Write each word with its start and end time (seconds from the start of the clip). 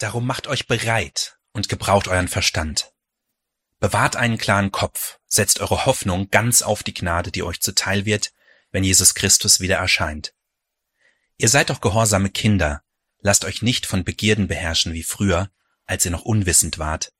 Darum 0.00 0.26
macht 0.26 0.46
euch 0.46 0.66
bereit 0.66 1.38
und 1.52 1.68
gebraucht 1.68 2.08
euren 2.08 2.28
Verstand. 2.28 2.92
Bewahrt 3.80 4.16
einen 4.16 4.38
klaren 4.38 4.72
Kopf, 4.72 5.18
setzt 5.26 5.60
eure 5.60 5.84
Hoffnung 5.84 6.30
ganz 6.30 6.62
auf 6.62 6.82
die 6.82 6.94
Gnade, 6.94 7.30
die 7.30 7.42
euch 7.42 7.60
zuteil 7.60 8.06
wird, 8.06 8.32
wenn 8.70 8.82
Jesus 8.82 9.14
Christus 9.14 9.60
wieder 9.60 9.76
erscheint. 9.76 10.34
Ihr 11.36 11.50
seid 11.50 11.68
doch 11.68 11.82
gehorsame 11.82 12.30
Kinder, 12.30 12.82
lasst 13.20 13.44
euch 13.44 13.60
nicht 13.60 13.84
von 13.84 14.02
Begierden 14.02 14.48
beherrschen 14.48 14.94
wie 14.94 15.02
früher, 15.02 15.50
als 15.84 16.06
ihr 16.06 16.10
noch 16.10 16.22
unwissend 16.22 16.78
wart. 16.78 17.12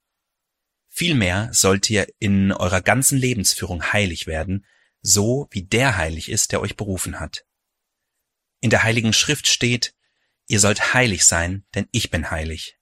Vielmehr 0.89 1.51
sollt 1.53 1.91
ihr 1.91 2.09
in 2.19 2.51
eurer 2.51 2.81
ganzen 2.81 3.19
Lebensführung 3.19 3.93
heilig 3.93 4.27
werden, 4.27 4.65
so 5.03 5.49
wie 5.51 5.65
der 5.65 5.99
heilig 5.99 6.31
ist, 6.31 6.53
der 6.53 6.63
euch 6.63 6.77
berufen 6.77 7.21
hat. 7.21 7.45
In 8.61 8.71
der 8.71 8.85
heiligen 8.85 9.13
Schrift 9.13 9.49
steht, 9.49 9.95
ihr 10.51 10.59
sollt 10.59 10.95
heilig 10.95 11.25
sein, 11.25 11.65
denn 11.77 11.89
ich 11.93 12.11
bin 12.11 12.33
heilig. 12.33 12.77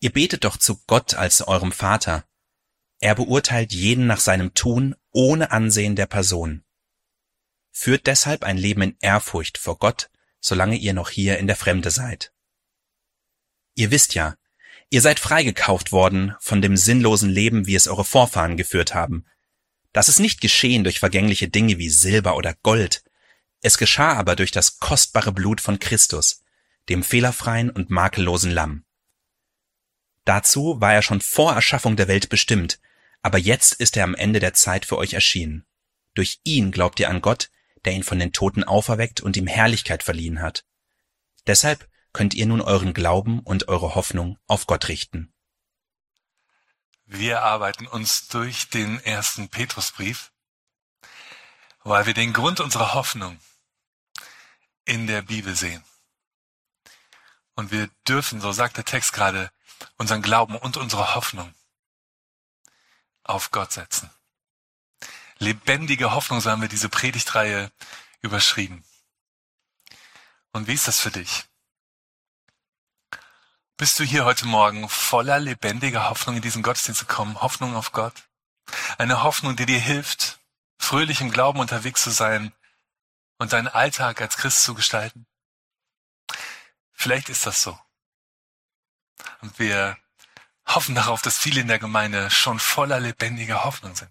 Ihr 0.00 0.10
betet 0.10 0.42
doch 0.42 0.56
zu 0.56 0.82
Gott 0.86 1.14
als 1.14 1.40
eurem 1.46 1.70
Vater. 1.70 2.26
Er 2.98 3.14
beurteilt 3.14 3.72
jeden 3.72 4.08
nach 4.08 4.18
seinem 4.18 4.54
Tun 4.54 4.96
ohne 5.12 5.52
Ansehen 5.52 5.94
der 5.94 6.06
Person. 6.06 6.64
Führt 7.70 8.08
deshalb 8.08 8.42
ein 8.42 8.58
Leben 8.58 8.82
in 8.82 8.96
Ehrfurcht 9.00 9.56
vor 9.56 9.78
Gott, 9.78 10.10
solange 10.40 10.76
ihr 10.76 10.94
noch 10.94 11.10
hier 11.10 11.38
in 11.38 11.46
der 11.46 11.54
Fremde 11.54 11.92
seid. 11.92 12.32
Ihr 13.76 13.92
wisst 13.92 14.14
ja, 14.14 14.36
ihr 14.90 15.00
seid 15.00 15.20
freigekauft 15.20 15.92
worden 15.92 16.34
von 16.40 16.60
dem 16.60 16.76
sinnlosen 16.76 17.30
Leben, 17.30 17.68
wie 17.68 17.76
es 17.76 17.86
eure 17.86 18.04
Vorfahren 18.04 18.56
geführt 18.56 18.94
haben. 18.94 19.26
Das 19.92 20.08
ist 20.08 20.18
nicht 20.18 20.40
geschehen 20.40 20.82
durch 20.82 20.98
vergängliche 20.98 21.48
Dinge 21.48 21.78
wie 21.78 21.88
Silber 21.88 22.36
oder 22.36 22.54
Gold. 22.64 23.04
Es 23.60 23.78
geschah 23.78 24.14
aber 24.14 24.34
durch 24.34 24.50
das 24.50 24.80
kostbare 24.80 25.30
Blut 25.30 25.60
von 25.60 25.78
Christus, 25.78 26.43
dem 26.88 27.02
fehlerfreien 27.02 27.70
und 27.70 27.90
makellosen 27.90 28.50
Lamm. 28.50 28.84
Dazu 30.24 30.80
war 30.80 30.94
er 30.94 31.02
schon 31.02 31.20
vor 31.20 31.52
Erschaffung 31.52 31.96
der 31.96 32.08
Welt 32.08 32.28
bestimmt, 32.28 32.80
aber 33.22 33.38
jetzt 33.38 33.74
ist 33.74 33.96
er 33.96 34.04
am 34.04 34.14
Ende 34.14 34.40
der 34.40 34.54
Zeit 34.54 34.86
für 34.86 34.96
euch 34.96 35.12
erschienen. 35.14 35.64
Durch 36.14 36.40
ihn 36.44 36.70
glaubt 36.70 37.00
ihr 37.00 37.08
an 37.08 37.20
Gott, 37.20 37.50
der 37.84 37.92
ihn 37.92 38.02
von 38.02 38.18
den 38.18 38.32
Toten 38.32 38.64
auferweckt 38.64 39.20
und 39.20 39.36
ihm 39.36 39.46
Herrlichkeit 39.46 40.02
verliehen 40.02 40.40
hat. 40.40 40.64
Deshalb 41.46 41.88
könnt 42.12 42.34
ihr 42.34 42.46
nun 42.46 42.60
euren 42.60 42.94
Glauben 42.94 43.40
und 43.40 43.68
eure 43.68 43.94
Hoffnung 43.94 44.38
auf 44.46 44.66
Gott 44.66 44.88
richten. 44.88 45.32
Wir 47.06 47.42
arbeiten 47.42 47.86
uns 47.86 48.28
durch 48.28 48.70
den 48.70 48.98
ersten 49.00 49.48
Petrusbrief, 49.48 50.32
weil 51.82 52.06
wir 52.06 52.14
den 52.14 52.32
Grund 52.32 52.60
unserer 52.60 52.94
Hoffnung 52.94 53.38
in 54.86 55.06
der 55.06 55.20
Bibel 55.20 55.54
sehen. 55.54 55.84
Und 57.54 57.70
wir 57.70 57.88
dürfen, 58.08 58.40
so 58.40 58.52
sagt 58.52 58.76
der 58.76 58.84
Text 58.84 59.12
gerade, 59.12 59.50
unseren 59.96 60.22
Glauben 60.22 60.56
und 60.56 60.76
unsere 60.76 61.14
Hoffnung 61.14 61.54
auf 63.22 63.50
Gott 63.50 63.72
setzen. 63.72 64.10
Lebendige 65.38 66.12
Hoffnung, 66.12 66.40
so 66.40 66.50
haben 66.50 66.62
wir 66.62 66.68
diese 66.68 66.88
Predigtreihe 66.88 67.70
überschrieben. 68.20 68.84
Und 70.52 70.68
wie 70.68 70.74
ist 70.74 70.88
das 70.88 71.00
für 71.00 71.10
dich? 71.10 71.44
Bist 73.76 73.98
du 73.98 74.04
hier 74.04 74.24
heute 74.24 74.46
Morgen 74.46 74.88
voller 74.88 75.40
lebendiger 75.40 76.08
Hoffnung 76.08 76.36
in 76.36 76.42
diesen 76.42 76.62
Gottesdienst 76.62 77.00
zu 77.00 77.06
kommen? 77.06 77.40
Hoffnung 77.40 77.74
auf 77.74 77.90
Gott? 77.90 78.14
Eine 78.98 79.24
Hoffnung, 79.24 79.56
die 79.56 79.66
dir 79.66 79.80
hilft, 79.80 80.38
fröhlich 80.78 81.20
im 81.20 81.30
Glauben 81.30 81.58
unterwegs 81.58 82.02
zu 82.02 82.10
sein 82.10 82.52
und 83.38 83.52
deinen 83.52 83.66
Alltag 83.66 84.20
als 84.20 84.36
Christ 84.36 84.62
zu 84.62 84.74
gestalten? 84.74 85.26
Vielleicht 87.04 87.28
ist 87.28 87.44
das 87.44 87.62
so. 87.62 87.78
Und 89.42 89.58
wir 89.58 89.98
hoffen 90.64 90.94
darauf, 90.94 91.20
dass 91.20 91.36
viele 91.36 91.60
in 91.60 91.68
der 91.68 91.78
Gemeinde 91.78 92.30
schon 92.30 92.58
voller 92.58 92.98
lebendiger 92.98 93.64
Hoffnung 93.64 93.94
sind. 93.94 94.08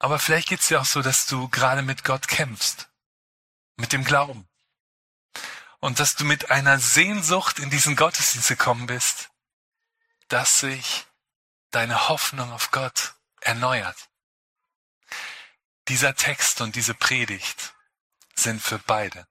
Aber 0.00 0.18
vielleicht 0.18 0.48
geht 0.48 0.58
es 0.58 0.66
dir 0.66 0.80
auch 0.80 0.84
so, 0.84 1.00
dass 1.00 1.26
du 1.26 1.48
gerade 1.48 1.82
mit 1.82 2.02
Gott 2.02 2.26
kämpfst, 2.26 2.88
mit 3.76 3.92
dem 3.92 4.02
Glauben. 4.02 4.48
Und 5.78 6.00
dass 6.00 6.16
du 6.16 6.24
mit 6.24 6.50
einer 6.50 6.80
Sehnsucht 6.80 7.60
in 7.60 7.70
diesen 7.70 7.94
Gottesdienst 7.94 8.48
gekommen 8.48 8.88
bist, 8.88 9.30
dass 10.26 10.58
sich 10.58 11.06
deine 11.70 12.08
Hoffnung 12.08 12.50
auf 12.50 12.72
Gott 12.72 13.14
erneuert. 13.42 14.08
Dieser 15.86 16.16
Text 16.16 16.60
und 16.60 16.74
diese 16.74 16.94
Predigt 16.94 17.76
sind 18.34 18.60
für 18.60 18.80
beide. 18.80 19.28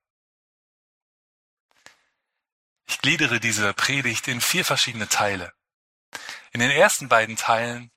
Ich 2.90 3.00
gliedere 3.00 3.40
diese 3.40 3.74
Predigt 3.74 4.28
in 4.28 4.42
vier 4.42 4.66
verschiedene 4.66 5.08
Teile. 5.08 5.54
In 6.52 6.60
den 6.60 6.72
ersten 6.72 7.08
beiden 7.08 7.38
Teilen, 7.38 7.92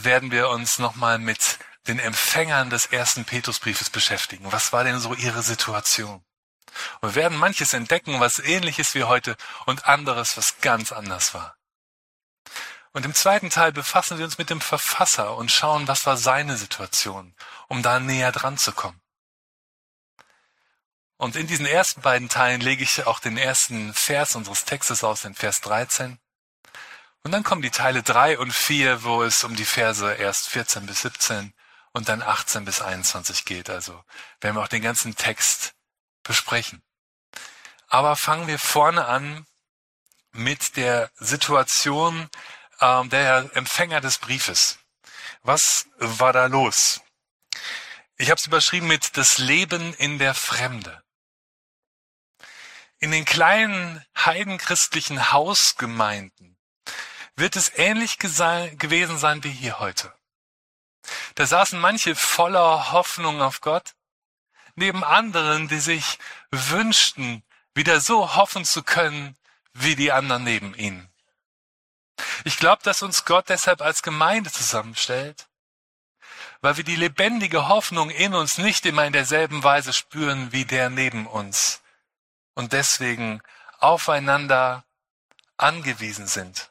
werden 0.00 0.30
wir 0.30 0.48
uns 0.48 0.78
nochmal 0.78 1.18
mit 1.18 1.58
den 1.86 1.98
Empfängern 1.98 2.70
des 2.70 2.86
ersten 2.86 3.26
Petrusbriefes 3.26 3.90
beschäftigen. 3.90 4.50
Was 4.50 4.72
war 4.72 4.84
denn 4.84 4.98
so 4.98 5.14
ihre 5.14 5.42
Situation? 5.42 6.24
Und 7.02 7.10
wir 7.10 7.14
werden 7.14 7.36
manches 7.36 7.74
entdecken, 7.74 8.18
was 8.18 8.38
ähnlich 8.38 8.78
ist 8.78 8.94
wie 8.94 9.04
heute 9.04 9.36
und 9.66 9.86
anderes, 9.86 10.38
was 10.38 10.60
ganz 10.62 10.92
anders 10.92 11.34
war. 11.34 11.56
Und 12.92 13.04
im 13.04 13.14
zweiten 13.14 13.50
Teil 13.50 13.72
befassen 13.72 14.16
wir 14.16 14.24
uns 14.24 14.38
mit 14.38 14.48
dem 14.48 14.62
Verfasser 14.62 15.36
und 15.36 15.50
schauen, 15.50 15.88
was 15.88 16.06
war 16.06 16.16
seine 16.16 16.56
Situation, 16.56 17.34
um 17.68 17.82
da 17.82 18.00
näher 18.00 18.32
dran 18.32 18.56
zu 18.56 18.72
kommen. 18.72 19.01
Und 21.22 21.36
in 21.36 21.46
diesen 21.46 21.66
ersten 21.66 22.00
beiden 22.00 22.28
Teilen 22.28 22.60
lege 22.60 22.82
ich 22.82 23.06
auch 23.06 23.20
den 23.20 23.36
ersten 23.36 23.94
Vers 23.94 24.34
unseres 24.34 24.64
Textes 24.64 25.04
aus, 25.04 25.22
den 25.22 25.36
Vers 25.36 25.60
13. 25.60 26.18
Und 27.22 27.30
dann 27.30 27.44
kommen 27.44 27.62
die 27.62 27.70
Teile 27.70 28.02
3 28.02 28.40
und 28.40 28.52
4, 28.52 29.04
wo 29.04 29.22
es 29.22 29.44
um 29.44 29.54
die 29.54 29.64
Verse 29.64 30.14
erst 30.14 30.48
14 30.48 30.84
bis 30.84 31.02
17 31.02 31.54
und 31.92 32.08
dann 32.08 32.22
18 32.22 32.64
bis 32.64 32.82
21 32.82 33.44
geht. 33.44 33.70
Also 33.70 34.02
werden 34.40 34.56
wir 34.56 34.64
auch 34.64 34.68
den 34.68 34.82
ganzen 34.82 35.14
Text 35.14 35.74
besprechen. 36.24 36.82
Aber 37.86 38.16
fangen 38.16 38.48
wir 38.48 38.58
vorne 38.58 39.04
an 39.04 39.46
mit 40.32 40.76
der 40.76 41.08
Situation 41.14 42.28
ähm, 42.80 43.10
der 43.10 43.48
Empfänger 43.54 44.00
des 44.00 44.18
Briefes. 44.18 44.80
Was 45.44 45.86
war 45.98 46.32
da 46.32 46.46
los? 46.46 47.00
Ich 48.16 48.28
habe 48.28 48.40
es 48.40 48.46
überschrieben 48.46 48.88
mit 48.88 49.16
das 49.16 49.38
Leben 49.38 49.94
in 49.94 50.18
der 50.18 50.34
Fremde. 50.34 51.01
In 53.02 53.10
den 53.10 53.24
kleinen 53.24 54.06
heidenchristlichen 54.16 55.32
Hausgemeinden 55.32 56.56
wird 57.34 57.56
es 57.56 57.72
ähnlich 57.74 58.16
gewesen 58.20 59.18
sein 59.18 59.42
wie 59.42 59.50
hier 59.50 59.80
heute. 59.80 60.14
Da 61.34 61.44
saßen 61.44 61.80
manche 61.80 62.14
voller 62.14 62.92
Hoffnung 62.92 63.42
auf 63.42 63.60
Gott, 63.60 63.94
neben 64.76 65.02
anderen, 65.02 65.66
die 65.66 65.80
sich 65.80 66.20
wünschten, 66.52 67.42
wieder 67.74 68.00
so 68.00 68.36
hoffen 68.36 68.64
zu 68.64 68.84
können, 68.84 69.36
wie 69.72 69.96
die 69.96 70.12
anderen 70.12 70.44
neben 70.44 70.72
ihnen. 70.76 71.12
Ich 72.44 72.56
glaube, 72.56 72.84
dass 72.84 73.02
uns 73.02 73.24
Gott 73.24 73.48
deshalb 73.48 73.80
als 73.82 74.04
Gemeinde 74.04 74.52
zusammenstellt, 74.52 75.48
weil 76.60 76.76
wir 76.76 76.84
die 76.84 76.94
lebendige 76.94 77.66
Hoffnung 77.66 78.10
in 78.10 78.32
uns 78.32 78.58
nicht 78.58 78.86
immer 78.86 79.04
in 79.04 79.12
derselben 79.12 79.64
Weise 79.64 79.92
spüren 79.92 80.52
wie 80.52 80.64
der 80.64 80.88
neben 80.88 81.26
uns 81.26 81.81
und 82.54 82.72
deswegen 82.72 83.42
aufeinander 83.78 84.84
angewiesen 85.56 86.26
sind. 86.26 86.70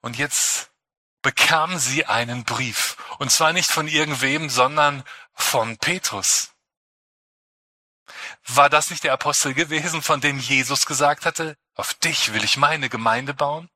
Und 0.00 0.16
jetzt 0.16 0.70
bekam 1.22 1.78
sie 1.78 2.06
einen 2.06 2.44
Brief. 2.44 2.96
Und 3.18 3.30
zwar 3.32 3.52
nicht 3.52 3.70
von 3.70 3.88
irgendwem, 3.88 4.48
sondern 4.48 5.02
von 5.34 5.76
Petrus. 5.78 6.52
War 8.46 8.70
das 8.70 8.90
nicht 8.90 9.02
der 9.02 9.12
Apostel 9.12 9.54
gewesen, 9.54 10.02
von 10.02 10.20
dem 10.20 10.38
Jesus 10.38 10.86
gesagt 10.86 11.26
hatte, 11.26 11.56
auf 11.74 11.94
dich 11.94 12.32
will 12.32 12.44
ich 12.44 12.56
meine 12.56 12.88
Gemeinde 12.88 13.34
bauen? 13.34 13.68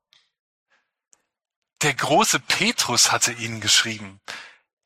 Der 1.81 1.93
große 1.93 2.39
Petrus 2.39 3.11
hatte 3.11 3.33
ihnen 3.33 3.59
geschrieben. 3.59 4.21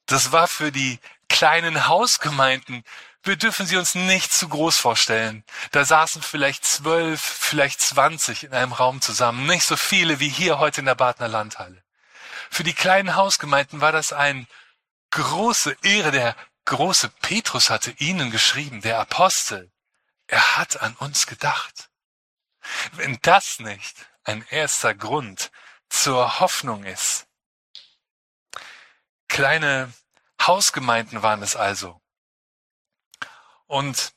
Das 0.08 0.31
war 0.31 0.48
für 0.48 0.72
die 0.72 1.00
kleinen 1.30 1.88
Hausgemeinden. 1.88 2.84
Wir 3.25 3.38
dürfen 3.38 3.66
sie 3.66 3.77
uns 3.77 3.95
nicht 3.95 4.31
zu 4.31 4.48
groß 4.48 4.77
vorstellen. 4.77 5.44
Da 5.72 5.83
saßen 5.83 6.22
vielleicht 6.22 6.63
zwölf, 6.63 7.19
vielleicht 7.19 7.81
zwanzig 7.81 8.44
in 8.44 8.54
einem 8.54 8.72
Raum 8.72 9.01
zusammen. 9.01 9.48
Nicht 9.48 9.66
so 9.66 9.75
viele 9.75 10.19
wie 10.19 10.30
hier 10.30 10.60
heute 10.60 10.81
in 10.81 10.86
der 10.86 10.94
Badner 10.94 11.27
Landhalle. 11.27 11.83
Für 12.51 12.63
die 12.63 12.75
kleinen 12.75 13.16
Hausgemeinden 13.16 13.81
war 13.81 13.92
das 13.92 14.13
ein 14.13 14.48
große 15.10 15.75
Ehre. 15.81 16.12
Der 16.12 16.36
große 16.66 17.10
Petrus 17.10 17.72
hatte 17.72 17.92
ihnen 17.98 18.30
geschrieben, 18.30 18.81
der 18.81 19.00
Apostel. 19.00 19.72
Er 20.27 20.57
hat 20.57 20.83
an 20.83 20.95
uns 20.98 21.25
gedacht. 21.25 21.89
Wenn 22.92 23.18
das 23.24 23.57
nicht 23.57 24.06
ein 24.24 24.45
erster 24.51 24.94
Grund 24.94 25.50
zur 25.89 26.39
Hoffnung 26.39 26.83
ist. 26.83 27.25
Kleine 29.27 29.92
Hausgemeinden 30.39 31.24
waren 31.24 31.42
es 31.42 31.56
also. 31.56 32.00
Und 33.68 34.16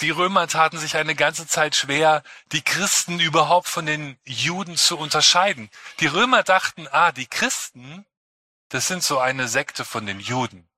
Die 0.00 0.10
Römer 0.10 0.46
taten 0.46 0.78
sich 0.78 0.96
eine 0.96 1.16
ganze 1.16 1.48
Zeit 1.48 1.74
schwer, 1.74 2.22
die 2.52 2.62
Christen 2.62 3.18
überhaupt 3.18 3.66
von 3.66 3.84
den 3.84 4.16
Juden 4.24 4.76
zu 4.76 4.96
unterscheiden. 4.96 5.70
Die 5.98 6.06
Römer 6.06 6.44
dachten, 6.44 6.86
ah, 6.88 7.10
die 7.10 7.26
Christen, 7.26 8.06
das 8.68 8.86
sind 8.86 9.02
so 9.02 9.18
eine 9.18 9.48
Sekte 9.48 9.84
von 9.84 10.06
den 10.06 10.20
Juden. 10.20 10.68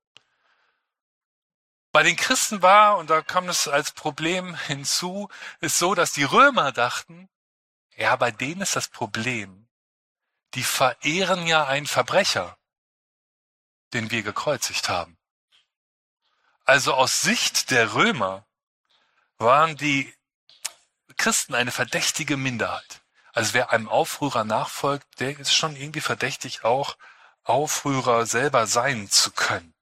Bei 1.92 2.02
den 2.02 2.16
Christen 2.16 2.62
war, 2.62 2.96
und 2.96 3.10
da 3.10 3.20
kam 3.20 3.48
es 3.50 3.68
als 3.68 3.92
Problem 3.92 4.54
hinzu, 4.54 5.28
ist 5.60 5.78
so, 5.78 5.94
dass 5.94 6.12
die 6.12 6.24
Römer 6.24 6.72
dachten, 6.72 7.28
ja, 7.96 8.16
bei 8.16 8.30
denen 8.30 8.62
ist 8.62 8.76
das 8.76 8.88
Problem, 8.88 9.68
die 10.54 10.62
verehren 10.62 11.46
ja 11.46 11.66
einen 11.66 11.86
Verbrecher, 11.86 12.56
den 13.92 14.10
wir 14.10 14.22
gekreuzigt 14.22 14.88
haben. 14.88 15.18
Also 16.70 16.94
aus 16.94 17.20
Sicht 17.20 17.72
der 17.72 17.94
Römer 17.94 18.46
waren 19.38 19.76
die 19.76 20.14
Christen 21.16 21.56
eine 21.56 21.72
verdächtige 21.72 22.36
Minderheit. 22.36 23.02
Also 23.32 23.54
wer 23.54 23.70
einem 23.70 23.88
Aufrührer 23.88 24.44
nachfolgt, 24.44 25.18
der 25.18 25.36
ist 25.36 25.52
schon 25.52 25.74
irgendwie 25.74 26.00
verdächtig, 26.00 26.62
auch 26.62 26.96
Aufrührer 27.42 28.24
selber 28.24 28.68
sein 28.68 29.10
zu 29.10 29.32
können. 29.32 29.74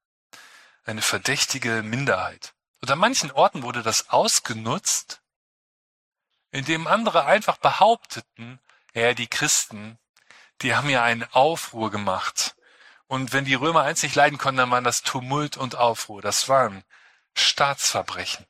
Eine 0.87 1.03
verdächtige 1.03 1.83
Minderheit. 1.83 2.55
Und 2.81 2.91
an 2.91 2.99
manchen 2.99 3.33
Orten 3.33 3.65
wurde 3.65 3.83
das 3.83 4.09
ausgenutzt, 4.09 5.21
indem 6.53 6.87
andere 6.87 7.27
einfach 7.27 7.59
behaupteten, 7.59 8.61
ja, 8.95 9.13
die 9.13 9.29
Christen, 9.29 9.99
die 10.63 10.75
haben 10.75 10.89
ja 10.89 11.03
einen 11.03 11.25
Aufruhr 11.35 11.91
gemacht. 11.91 12.57
Und 13.09 13.33
wenn 13.33 13.45
die 13.45 13.55
Römer 13.55 13.83
eins 13.83 14.03
nicht 14.03 14.15
leiden 14.15 14.39
konnten, 14.39 14.59
dann 14.59 14.71
waren 14.71 14.85
das 14.85 15.03
Tumult 15.03 15.57
und 15.57 15.75
Aufruhr. 15.75 16.23
Das 16.23 16.49
waren 16.49 16.85
Staatsverbrechen. 17.35 18.47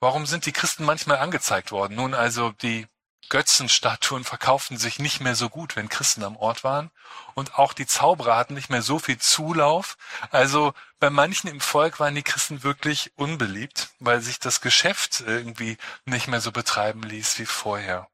Warum 0.00 0.26
sind 0.26 0.46
die 0.46 0.52
Christen 0.52 0.84
manchmal 0.84 1.18
angezeigt 1.18 1.72
worden? 1.72 1.94
Nun 1.94 2.14
also, 2.14 2.50
die 2.50 2.86
Götzenstatuen 3.28 4.24
verkauften 4.24 4.76
sich 4.76 4.98
nicht 4.98 5.20
mehr 5.20 5.34
so 5.34 5.48
gut, 5.48 5.76
wenn 5.76 5.88
Christen 5.88 6.22
am 6.22 6.36
Ort 6.36 6.64
waren. 6.64 6.90
Und 7.34 7.58
auch 7.58 7.72
die 7.72 7.86
Zauberer 7.86 8.36
hatten 8.36 8.52
nicht 8.52 8.68
mehr 8.68 8.82
so 8.82 8.98
viel 8.98 9.16
Zulauf. 9.16 9.96
Also 10.30 10.74
bei 10.98 11.08
manchen 11.08 11.48
im 11.48 11.60
Volk 11.60 11.98
waren 11.98 12.14
die 12.14 12.22
Christen 12.22 12.62
wirklich 12.62 13.12
unbeliebt, 13.16 13.88
weil 14.00 14.20
sich 14.20 14.38
das 14.38 14.60
Geschäft 14.60 15.22
irgendwie 15.26 15.78
nicht 16.04 16.28
mehr 16.28 16.42
so 16.42 16.52
betreiben 16.52 17.02
ließ 17.02 17.38
wie 17.38 17.46
vorher. 17.46 18.08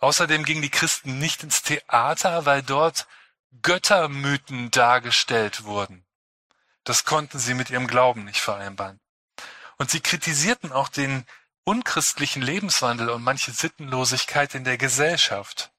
Außerdem 0.00 0.44
gingen 0.44 0.62
die 0.62 0.70
Christen 0.70 1.18
nicht 1.20 1.44
ins 1.44 1.62
Theater, 1.62 2.44
weil 2.44 2.62
dort 2.62 3.06
Göttermythen 3.60 4.70
dargestellt 4.70 5.64
wurden. 5.64 6.06
Das 6.84 7.04
konnten 7.04 7.38
sie 7.38 7.54
mit 7.54 7.68
ihrem 7.70 7.86
Glauben 7.86 8.24
nicht 8.24 8.40
vereinbaren. 8.40 8.98
Und 9.76 9.90
sie 9.90 10.00
kritisierten 10.00 10.72
auch 10.72 10.88
den 10.88 11.26
unchristlichen 11.64 12.42
Lebenswandel 12.42 13.10
und 13.10 13.22
manche 13.22 13.52
Sittenlosigkeit 13.52 14.54
in 14.54 14.64
der 14.64 14.78
Gesellschaft. 14.78 15.70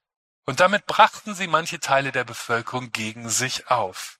Und 0.46 0.60
damit 0.60 0.86
brachten 0.86 1.36
sie 1.36 1.48
manche 1.48 1.80
Teile 1.80 2.12
der 2.12 2.24
Bevölkerung 2.24 2.92
gegen 2.92 3.30
sich 3.30 3.70
auf. 3.70 4.19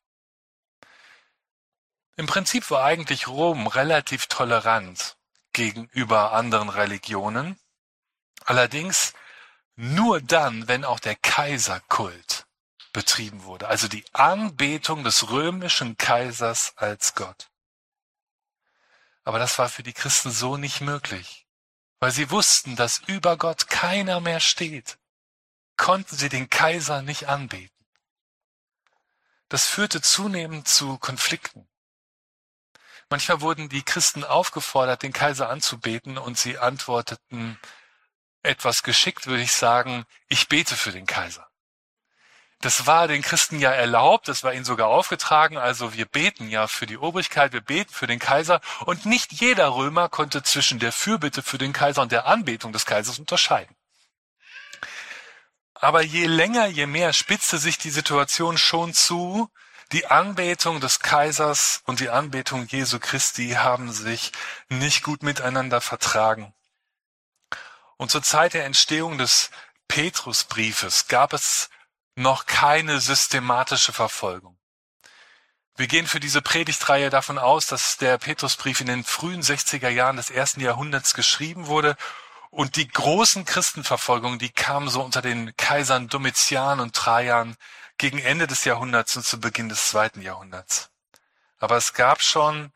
Im 2.16 2.28
Prinzip 2.28 2.70
war 2.72 2.84
eigentlich 2.84 3.28
Rom 3.28 3.68
relativ 3.68 4.28
tolerant 4.28 5.18
gegenüber 5.52 6.34
anderen 6.34 6.70
Religionen, 6.70 7.60
allerdings 8.46 9.14
nur 9.76 10.22
dann, 10.22 10.68
wenn 10.68 10.86
auch 10.86 11.00
der 11.00 11.16
Kaiserkult 11.16 12.43
betrieben 12.94 13.44
wurde, 13.44 13.68
also 13.68 13.88
die 13.88 14.06
Anbetung 14.13 15.04
des 15.04 15.30
römischen 15.30 15.98
Kaisers 15.98 16.74
als 16.78 17.16
Gott. 17.16 17.50
Aber 19.24 19.40
das 19.40 19.57
war 19.57 19.69
für 19.69 19.84
die 19.84 19.94
Christen 19.94 20.31
so 20.31 20.57
nicht 20.57 20.81
möglich. 20.81 21.48
Weil 22.00 22.12
sie 22.12 22.30
wussten, 22.31 22.75
dass 22.75 23.00
über 23.07 23.38
Gott 23.38 23.69
keiner 23.69 24.19
mehr 24.19 24.40
steht, 24.40 24.98
konnten 25.78 26.16
sie 26.16 26.30
den 26.30 26.50
Kaiser 26.50 27.01
nicht 27.01 27.30
anbeten. 27.30 27.74
Das 29.48 29.68
führte 29.68 30.01
zunehmend 30.01 30.68
zu 30.68 30.98
Konflikten. 30.98 31.68
Manchmal 33.10 33.42
wurden 33.42 33.69
die 33.69 33.84
Christen 33.84 34.24
aufgefordert, 34.24 35.04
den 35.04 35.13
Kaiser 35.13 35.50
anzubeten, 35.50 36.18
und 36.18 36.38
sie 36.38 36.57
antworteten 36.57 37.60
etwas 38.42 38.84
geschickt, 38.84 39.28
würde 39.28 39.44
ich 39.44 39.54
sagen, 39.54 40.06
ich 40.28 40.50
bete 40.50 40.75
für 40.75 40.92
den 40.92 41.06
Kaiser. 41.06 41.48
Das 42.63 42.88
war 42.88 43.10
den 43.10 43.21
Christen 43.21 43.60
ja 43.60 43.71
erlaubt, 43.71 44.30
das 44.30 44.45
war 44.45 44.54
ihnen 44.54 44.63
sogar 44.63 44.88
aufgetragen. 44.88 45.57
Also 45.57 45.94
wir 45.95 46.06
beten 46.06 46.48
ja 46.48 46.68
für 46.68 46.86
die 46.86 46.98
Obrigkeit, 46.98 47.51
wir 47.51 47.60
beten 47.60 47.94
für 47.94 48.07
den 48.07 48.19
Kaiser. 48.19 48.62
Und 48.86 49.06
nicht 49.06 49.33
jeder 49.33 49.75
Römer 49.75 50.07
konnte 50.07 50.44
zwischen 50.44 50.80
der 50.80 50.94
Fürbitte 50.94 51.44
für 51.44 51.57
den 51.57 51.74
Kaiser 51.74 52.01
und 52.01 52.13
der 52.13 52.25
Anbetung 52.25 52.71
des 52.71 52.86
Kaisers 52.86 53.19
unterscheiden. 53.19 53.75
Aber 55.74 56.04
je 56.04 56.25
länger, 56.25 56.68
je 56.68 56.86
mehr 56.86 57.12
spitzte 57.12 57.57
sich 57.57 57.77
die 57.80 57.89
Situation 57.89 58.57
schon 58.57 58.94
zu. 58.94 59.50
Die 59.92 60.07
Anbetung 60.07 60.80
des 60.80 61.01
Kaisers 61.01 61.83
und 61.86 62.00
die 62.00 62.10
Anbetung 62.10 62.65
Jesu 62.68 62.98
Christi 62.98 63.57
haben 63.60 63.92
sich 63.92 64.31
nicht 64.69 65.04
gut 65.04 65.21
miteinander 65.21 65.81
vertragen. 65.81 66.54
Und 67.98 68.10
zur 68.10 68.24
Zeit 68.24 68.54
der 68.54 68.63
Entstehung 68.63 69.18
des 69.18 69.51
Petrusbriefes 69.89 71.10
gab 71.10 71.33
es 71.33 71.69
noch 72.15 72.45
keine 72.45 73.00
systematische 73.00 73.94
Verfolgung. 73.94 74.57
Wir 75.75 75.88
gehen 75.88 76.06
für 76.06 76.19
diese 76.19 76.42
Predigtreihe 76.42 77.10
davon 77.10 77.39
aus, 77.39 77.65
dass 77.65 77.98
der 77.98 78.19
Petrusbrief 78.19 78.80
in 78.80 78.88
den 78.88 79.04
frühen 79.04 79.42
60er 79.42 79.89
Jahren 79.89 80.18
des 80.18 80.30
ersten 80.30 80.62
Jahrhunderts 80.62 81.15
geschrieben 81.15 81.65
wurde 81.65 81.95
und 82.51 82.75
die 82.75 82.88
großen 82.88 83.45
Christenverfolgungen, 83.45 84.38
die 84.38 84.51
kamen 84.51 84.88
so 84.88 85.01
unter 85.01 85.24
den 85.24 85.57
Kaisern 85.57 86.10
Domitian 86.10 86.80
und 86.80 86.95
Trajan 86.95 87.57
gegen 87.98 88.19
Ende 88.19 88.45
des 88.45 88.65
Jahrhunderts 88.65 89.18
und 89.18 89.25
zu 89.25 89.39
Beginn 89.39 89.69
des 89.69 89.89
zweiten 89.89 90.21
Jahrhunderts. 90.21 90.92
Aber 91.57 91.77
es 91.77 91.94
gab 91.94 92.21
schon 92.21 92.71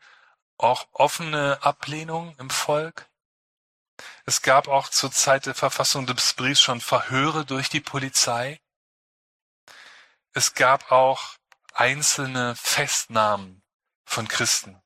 auch 0.56 0.88
offene 0.92 1.58
Ablehnung 1.62 2.34
im 2.38 2.50
Volk. 2.50 3.06
Es 4.24 4.42
gab 4.42 4.66
auch 4.66 4.88
zur 4.88 5.12
Zeit 5.12 5.46
der 5.46 5.54
Verfassung 5.54 6.06
des 6.06 6.34
Briefs 6.34 6.60
schon 6.60 6.80
Verhöre 6.80 7.44
durch 7.44 7.68
die 7.68 7.80
Polizei. 7.80 8.60
Es 10.38 10.54
gab 10.54 10.92
auch 10.92 11.34
einzelne 11.74 12.54
Festnahmen 12.54 13.60
von 14.04 14.28
Christen. 14.28 14.80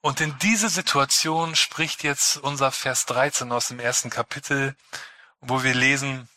Und 0.00 0.20
in 0.20 0.36
diese 0.40 0.68
Situation 0.68 1.54
spricht 1.54 2.02
jetzt 2.02 2.38
unser 2.38 2.72
Vers 2.72 3.06
13 3.06 3.52
aus 3.52 3.68
dem 3.68 3.78
ersten 3.78 4.10
Kapitel, 4.10 4.74
wo 5.38 5.62
wir 5.62 5.72
lesen, 5.72 6.28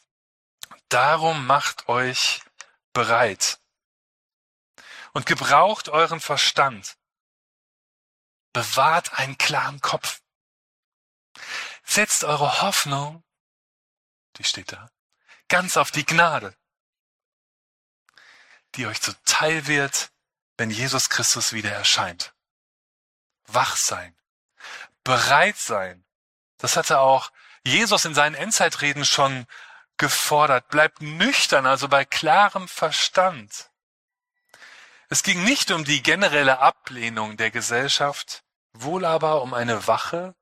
Darum 0.90 1.48
macht 1.48 1.90
euch 1.90 2.44
bereit 2.94 3.60
und 5.14 5.26
gebraucht 5.26 5.90
euren 5.90 6.20
Verstand. 6.20 7.00
Bewahrt 8.54 9.14
einen 9.14 9.40
klaren 9.40 9.82
Kopf. 9.82 10.22
Setzt 11.84 12.24
eure 12.26 12.62
Hoffnung, 12.62 13.24
die 14.36 14.44
steht 14.44 14.72
da, 14.72 14.88
ganz 15.48 15.78
auf 15.78 15.90
die 15.90 16.06
Gnade, 16.06 16.56
die 18.76 18.86
euch 18.86 19.02
zuteil 19.02 19.68
wird, 19.68 20.12
wenn 20.58 20.70
Jesus 20.70 21.10
Christus 21.10 21.54
wieder 21.54 21.72
erscheint. 21.72 22.34
Wach 23.46 23.76
sein, 23.76 24.16
bereit 25.04 25.58
sein. 25.58 26.04
Das 26.58 26.76
hatte 26.76 27.00
auch 27.00 27.32
Jesus 27.64 28.06
in 28.06 28.14
seinen 28.14 28.36
Endzeitreden 28.36 29.06
schon 29.06 29.46
gefordert. 29.98 30.68
Bleibt 30.70 31.02
nüchtern, 31.02 31.66
also 31.66 31.88
bei 31.88 32.06
klarem 32.06 32.68
Verstand. 32.68 33.70
Es 35.10 35.24
ging 35.24 35.44
nicht 35.44 35.72
um 35.72 35.86
die 35.86 36.04
generelle 36.04 36.60
Ablehnung 36.60 37.38
der 37.38 37.52
Gesellschaft, 37.52 38.44
wohl 38.74 39.06
aber 39.06 39.42
um 39.42 39.54
eine 39.54 39.88
wache 39.88 40.36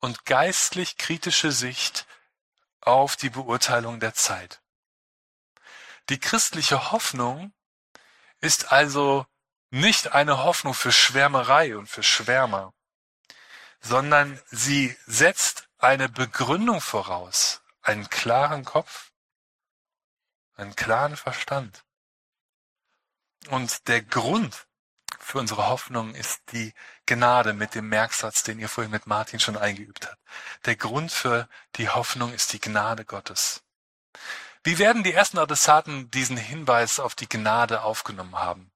und 0.00 0.24
geistlich 0.24 0.96
kritische 0.96 1.52
Sicht 1.52 2.06
auf 2.80 3.16
die 3.16 3.30
Beurteilung 3.30 4.00
der 4.00 4.14
Zeit. 4.14 4.61
Die 6.08 6.18
christliche 6.18 6.90
Hoffnung 6.90 7.52
ist 8.40 8.72
also 8.72 9.26
nicht 9.70 10.12
eine 10.12 10.42
Hoffnung 10.42 10.74
für 10.74 10.92
Schwärmerei 10.92 11.76
und 11.76 11.86
für 11.86 12.02
Schwärmer, 12.02 12.74
sondern 13.80 14.40
sie 14.50 14.96
setzt 15.06 15.68
eine 15.78 16.08
Begründung 16.08 16.80
voraus, 16.80 17.62
einen 17.80 18.08
klaren 18.10 18.64
Kopf, 18.64 19.12
einen 20.54 20.76
klaren 20.76 21.16
Verstand. 21.16 21.84
Und 23.48 23.88
der 23.88 24.02
Grund 24.02 24.66
für 25.18 25.38
unsere 25.38 25.68
Hoffnung 25.68 26.14
ist 26.14 26.52
die 26.52 26.74
Gnade 27.06 27.52
mit 27.52 27.74
dem 27.74 27.88
Merksatz, 27.88 28.42
den 28.42 28.58
ihr 28.58 28.68
vorhin 28.68 28.90
mit 28.90 29.06
Martin 29.06 29.40
schon 29.40 29.56
eingeübt 29.56 30.06
habt. 30.06 30.20
Der 30.64 30.76
Grund 30.76 31.10
für 31.10 31.48
die 31.76 31.88
Hoffnung 31.88 32.32
ist 32.32 32.52
die 32.52 32.60
Gnade 32.60 33.04
Gottes. 33.04 33.62
Wie 34.64 34.78
werden 34.78 35.02
die 35.02 35.12
ersten 35.12 35.38
Adressaten 35.38 36.10
diesen 36.12 36.36
Hinweis 36.36 37.00
auf 37.00 37.16
die 37.16 37.28
Gnade 37.28 37.82
aufgenommen 37.82 38.38
haben? 38.38 38.70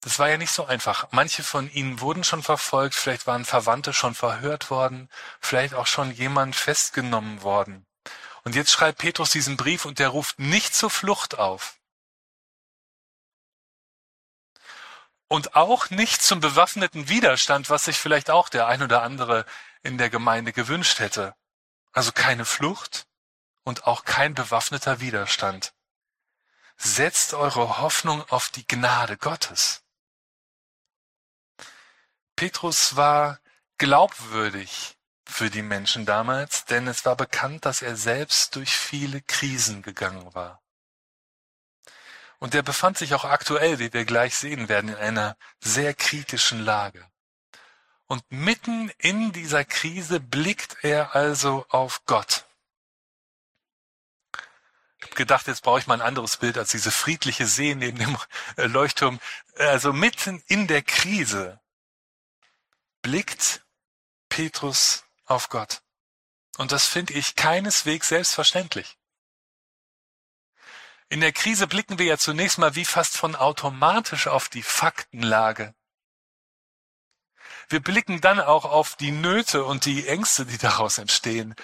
Das 0.00 0.18
war 0.18 0.28
ja 0.28 0.36
nicht 0.36 0.52
so 0.52 0.66
einfach. 0.66 1.08
Manche 1.10 1.42
von 1.42 1.68
ihnen 1.70 2.00
wurden 2.00 2.24
schon 2.24 2.42
verfolgt, 2.42 2.94
vielleicht 2.94 3.26
waren 3.26 3.44
Verwandte 3.44 3.92
schon 3.92 4.14
verhört 4.14 4.70
worden, 4.70 5.08
vielleicht 5.40 5.74
auch 5.74 5.86
schon 5.86 6.12
jemand 6.12 6.54
festgenommen 6.54 7.42
worden. 7.42 7.86
Und 8.44 8.54
jetzt 8.54 8.70
schreibt 8.70 8.98
Petrus 8.98 9.30
diesen 9.30 9.56
Brief 9.56 9.86
und 9.86 9.98
der 9.98 10.10
ruft 10.10 10.38
nicht 10.38 10.74
zur 10.74 10.90
Flucht 10.90 11.38
auf. 11.38 11.78
Und 15.26 15.56
auch 15.56 15.90
nicht 15.90 16.22
zum 16.22 16.38
bewaffneten 16.38 17.08
Widerstand, 17.08 17.70
was 17.70 17.86
sich 17.86 17.98
vielleicht 17.98 18.30
auch 18.30 18.50
der 18.50 18.68
ein 18.68 18.82
oder 18.82 19.02
andere 19.02 19.46
in 19.82 19.98
der 19.98 20.10
Gemeinde 20.10 20.52
gewünscht 20.52 21.00
hätte. 21.00 21.34
Also 21.92 22.12
keine 22.12 22.44
Flucht 22.44 23.06
und 23.64 23.86
auch 23.86 24.04
kein 24.04 24.34
bewaffneter 24.34 25.00
Widerstand. 25.00 25.74
Setzt 26.76 27.34
eure 27.34 27.78
Hoffnung 27.78 28.22
auf 28.30 28.50
die 28.50 28.66
Gnade 28.66 29.16
Gottes. 29.16 29.82
Petrus 32.36 32.96
war 32.96 33.38
glaubwürdig 33.78 34.96
für 35.26 35.50
die 35.50 35.62
Menschen 35.62 36.04
damals, 36.04 36.64
denn 36.64 36.86
es 36.86 37.04
war 37.04 37.16
bekannt, 37.16 37.64
dass 37.64 37.82
er 37.82 37.96
selbst 37.96 38.56
durch 38.56 38.76
viele 38.76 39.22
Krisen 39.22 39.82
gegangen 39.82 40.34
war. 40.34 40.60
Und 42.38 42.54
er 42.54 42.62
befand 42.62 42.98
sich 42.98 43.14
auch 43.14 43.24
aktuell, 43.24 43.78
wie 43.78 43.92
wir 43.92 44.04
gleich 44.04 44.36
sehen 44.36 44.68
werden, 44.68 44.90
in 44.90 44.96
einer 44.96 45.36
sehr 45.60 45.94
kritischen 45.94 46.60
Lage. 46.60 47.08
Und 48.06 48.22
mitten 48.30 48.90
in 48.98 49.32
dieser 49.32 49.64
Krise 49.64 50.20
blickt 50.20 50.76
er 50.82 51.14
also 51.14 51.64
auf 51.70 52.04
Gott. 52.04 52.44
Habe 55.04 55.14
gedacht, 55.14 55.46
jetzt 55.46 55.62
brauche 55.62 55.78
ich 55.78 55.86
mal 55.86 55.94
ein 55.94 56.06
anderes 56.06 56.38
Bild 56.38 56.58
als 56.58 56.70
diese 56.70 56.90
friedliche 56.90 57.46
See 57.46 57.74
neben 57.74 57.98
dem 57.98 58.16
Leuchtturm. 58.56 59.20
Also 59.56 59.92
mitten 59.92 60.42
in 60.46 60.66
der 60.66 60.82
Krise 60.82 61.60
blickt 63.02 63.64
Petrus 64.28 65.04
auf 65.26 65.48
Gott. 65.50 65.82
Und 66.56 66.72
das 66.72 66.86
finde 66.86 67.12
ich 67.12 67.36
keineswegs 67.36 68.08
selbstverständlich. 68.08 68.96
In 71.08 71.20
der 71.20 71.32
Krise 71.32 71.66
blicken 71.66 71.98
wir 71.98 72.06
ja 72.06 72.18
zunächst 72.18 72.58
mal 72.58 72.74
wie 72.74 72.84
fast 72.84 73.16
von 73.16 73.36
automatisch 73.36 74.26
auf 74.26 74.48
die 74.48 74.62
Faktenlage. 74.62 75.74
Wir 77.68 77.80
blicken 77.80 78.20
dann 78.20 78.40
auch 78.40 78.64
auf 78.64 78.96
die 78.96 79.10
Nöte 79.10 79.64
und 79.64 79.84
die 79.84 80.06
Ängste, 80.06 80.46
die 80.46 80.58
daraus 80.58 80.98
entstehen. 80.98 81.54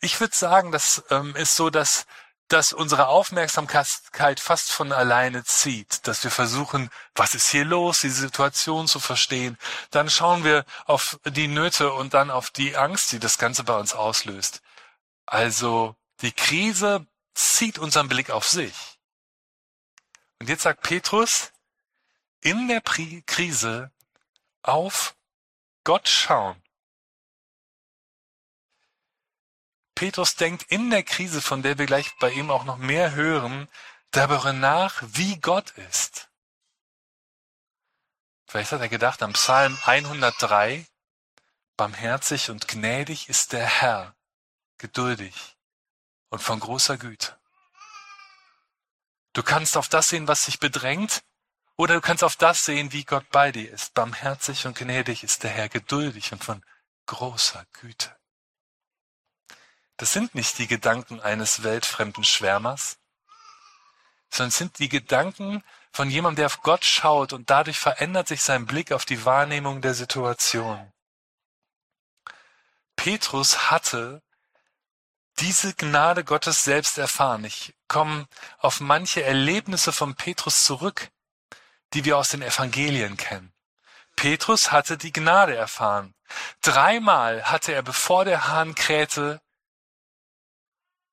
Ich 0.00 0.20
würde 0.20 0.34
sagen, 0.34 0.72
das 0.72 1.02
ähm, 1.10 1.34
ist 1.36 1.56
so, 1.56 1.70
dass 1.70 2.06
das 2.52 2.72
unsere 2.72 3.08
Aufmerksamkeit 3.08 4.40
fast 4.40 4.72
von 4.72 4.92
alleine 4.92 5.44
zieht, 5.44 6.06
dass 6.06 6.24
wir 6.24 6.30
versuchen, 6.30 6.90
was 7.14 7.34
ist 7.34 7.48
hier 7.48 7.64
los, 7.64 8.00
die 8.00 8.10
Situation 8.10 8.88
zu 8.88 8.98
verstehen. 9.00 9.56
Dann 9.90 10.10
schauen 10.10 10.44
wir 10.44 10.64
auf 10.86 11.18
die 11.24 11.48
Nöte 11.48 11.92
und 11.92 12.12
dann 12.12 12.30
auf 12.30 12.50
die 12.50 12.76
Angst, 12.76 13.12
die 13.12 13.20
das 13.20 13.38
Ganze 13.38 13.64
bei 13.64 13.76
uns 13.76 13.94
auslöst. 13.94 14.62
Also 15.26 15.94
die 16.22 16.32
Krise 16.32 17.06
zieht 17.34 17.78
unseren 17.78 18.08
Blick 18.08 18.30
auf 18.30 18.48
sich. 18.48 18.74
Und 20.40 20.48
jetzt 20.48 20.62
sagt 20.62 20.82
Petrus, 20.82 21.52
in 22.40 22.68
der 22.68 22.80
Krise 22.80 23.92
auf 24.62 25.14
Gott 25.84 26.08
schauen. 26.08 26.60
Petrus 30.00 30.34
denkt 30.34 30.62
in 30.72 30.88
der 30.88 31.02
Krise, 31.02 31.42
von 31.42 31.60
der 31.60 31.76
wir 31.76 31.84
gleich 31.84 32.16
bei 32.16 32.30
ihm 32.30 32.50
auch 32.50 32.64
noch 32.64 32.78
mehr 32.78 33.12
hören, 33.12 33.68
darüber 34.12 34.54
nach, 34.54 35.02
wie 35.08 35.38
Gott 35.38 35.72
ist. 35.72 36.30
Vielleicht 38.46 38.72
hat 38.72 38.80
er 38.80 38.88
gedacht 38.88 39.22
am 39.22 39.34
Psalm 39.34 39.78
103, 39.84 40.86
barmherzig 41.76 42.48
und 42.48 42.66
gnädig 42.66 43.28
ist 43.28 43.52
der 43.52 43.66
Herr, 43.66 44.16
geduldig 44.78 45.58
und 46.30 46.42
von 46.42 46.60
großer 46.60 46.96
Güte. 46.96 47.38
Du 49.34 49.42
kannst 49.42 49.76
auf 49.76 49.90
das 49.90 50.08
sehen, 50.08 50.26
was 50.26 50.46
dich 50.46 50.60
bedrängt, 50.60 51.22
oder 51.76 51.92
du 51.96 52.00
kannst 52.00 52.24
auf 52.24 52.36
das 52.36 52.64
sehen, 52.64 52.90
wie 52.92 53.04
Gott 53.04 53.28
bei 53.28 53.52
dir 53.52 53.70
ist. 53.70 53.92
Barmherzig 53.92 54.64
und 54.64 54.78
gnädig 54.78 55.24
ist 55.24 55.42
der 55.42 55.50
Herr, 55.50 55.68
geduldig 55.68 56.32
und 56.32 56.42
von 56.42 56.64
großer 57.04 57.66
Güte. 57.74 58.18
Das 60.00 60.14
sind 60.14 60.34
nicht 60.34 60.56
die 60.56 60.66
Gedanken 60.66 61.20
eines 61.20 61.62
weltfremden 61.62 62.24
Schwärmers, 62.24 62.96
sondern 64.30 64.50
sind 64.50 64.78
die 64.78 64.88
Gedanken 64.88 65.62
von 65.92 66.08
jemandem, 66.08 66.36
der 66.36 66.46
auf 66.46 66.62
Gott 66.62 66.86
schaut 66.86 67.34
und 67.34 67.50
dadurch 67.50 67.78
verändert 67.78 68.26
sich 68.26 68.42
sein 68.42 68.64
Blick 68.64 68.92
auf 68.92 69.04
die 69.04 69.26
Wahrnehmung 69.26 69.82
der 69.82 69.92
Situation. 69.92 70.90
Petrus 72.96 73.70
hatte 73.70 74.22
diese 75.38 75.74
Gnade 75.74 76.24
Gottes 76.24 76.64
selbst 76.64 76.96
erfahren. 76.96 77.44
Ich 77.44 77.74
komme 77.86 78.26
auf 78.56 78.80
manche 78.80 79.22
Erlebnisse 79.22 79.92
von 79.92 80.14
Petrus 80.14 80.64
zurück, 80.64 81.10
die 81.92 82.06
wir 82.06 82.16
aus 82.16 82.30
den 82.30 82.40
Evangelien 82.40 83.18
kennen. 83.18 83.52
Petrus 84.16 84.72
hatte 84.72 84.96
die 84.96 85.12
Gnade 85.12 85.54
erfahren. 85.54 86.14
Dreimal 86.62 87.44
hatte 87.52 87.72
er, 87.72 87.82
bevor 87.82 88.24
der 88.24 88.48
Hahn 88.48 88.74
krähte, 88.74 89.42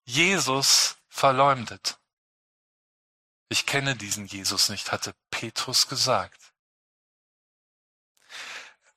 Jesus 0.07 0.95
verleumdet. 1.09 1.99
Ich 3.49 3.65
kenne 3.65 3.97
diesen 3.97 4.25
Jesus 4.25 4.69
nicht, 4.69 4.93
hatte 4.93 5.13
Petrus 5.31 5.89
gesagt. 5.89 6.53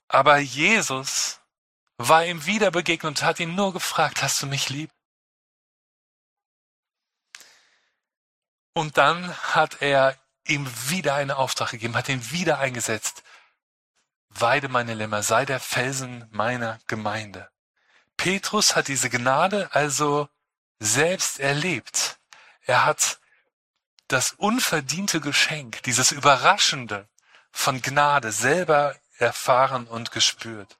Aber 0.06 0.38
Jesus 0.38 1.40
war 1.98 2.24
ihm 2.24 2.46
wieder 2.46 2.70
begegnet 2.70 3.08
und 3.08 3.22
hat 3.22 3.40
ihn 3.40 3.56
nur 3.56 3.72
gefragt, 3.72 4.22
hast 4.22 4.40
du 4.40 4.46
mich 4.46 4.68
lieb? 4.70 4.92
Und 8.72 8.96
dann 8.96 9.36
hat 9.36 9.82
er 9.82 10.16
ihm 10.46 10.70
wieder 10.88 11.14
einen 11.14 11.32
Auftrag 11.32 11.70
gegeben, 11.70 11.96
hat 11.96 12.08
ihn 12.08 12.30
wieder 12.30 12.60
eingesetzt. 12.60 13.24
Weide 14.28 14.68
meine 14.68 14.94
Lämmer, 14.94 15.24
sei 15.24 15.44
der 15.44 15.58
Felsen 15.58 16.28
meiner 16.30 16.78
Gemeinde. 16.86 17.50
Petrus 18.16 18.76
hat 18.76 18.86
diese 18.86 19.10
Gnade 19.10 19.74
also 19.74 20.28
selbst 20.80 21.38
erlebt. 21.38 22.18
Er 22.62 22.84
hat 22.84 23.20
das 24.08 24.32
unverdiente 24.32 25.20
Geschenk, 25.20 25.82
dieses 25.84 26.10
Überraschende 26.10 27.08
von 27.52 27.80
Gnade 27.80 28.32
selber 28.32 28.96
erfahren 29.18 29.86
und 29.86 30.10
gespürt. 30.10 30.78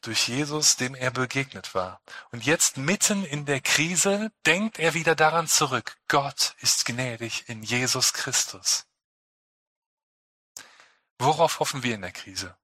Durch 0.00 0.28
Jesus, 0.28 0.76
dem 0.76 0.94
er 0.94 1.10
begegnet 1.10 1.74
war. 1.74 2.00
Und 2.30 2.44
jetzt 2.44 2.76
mitten 2.76 3.24
in 3.24 3.44
der 3.44 3.60
Krise 3.60 4.32
denkt 4.46 4.78
er 4.78 4.94
wieder 4.94 5.14
daran 5.14 5.46
zurück. 5.46 5.96
Gott 6.08 6.56
ist 6.60 6.86
gnädig 6.86 7.48
in 7.48 7.62
Jesus 7.62 8.12
Christus. 8.12 8.86
Worauf 11.18 11.60
hoffen 11.60 11.82
wir 11.84 11.94
in 11.94 12.02
der 12.02 12.12
Krise? 12.12 12.56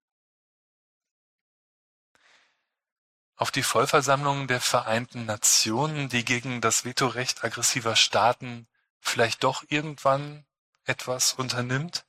Auf 3.39 3.53
die 3.53 3.63
Vollversammlung 3.63 4.49
der 4.49 4.61
Vereinten 4.61 5.25
Nationen, 5.25 6.09
die 6.09 6.25
gegen 6.25 6.61
das 6.61 6.85
Vetorecht 6.85 7.45
aggressiver 7.45 7.95
Staaten 7.95 8.67
vielleicht 9.01 9.45
doch 9.45 9.65
irgendwann 9.69 10.45
etwas 10.85 11.35
unternimmt? 11.35 12.05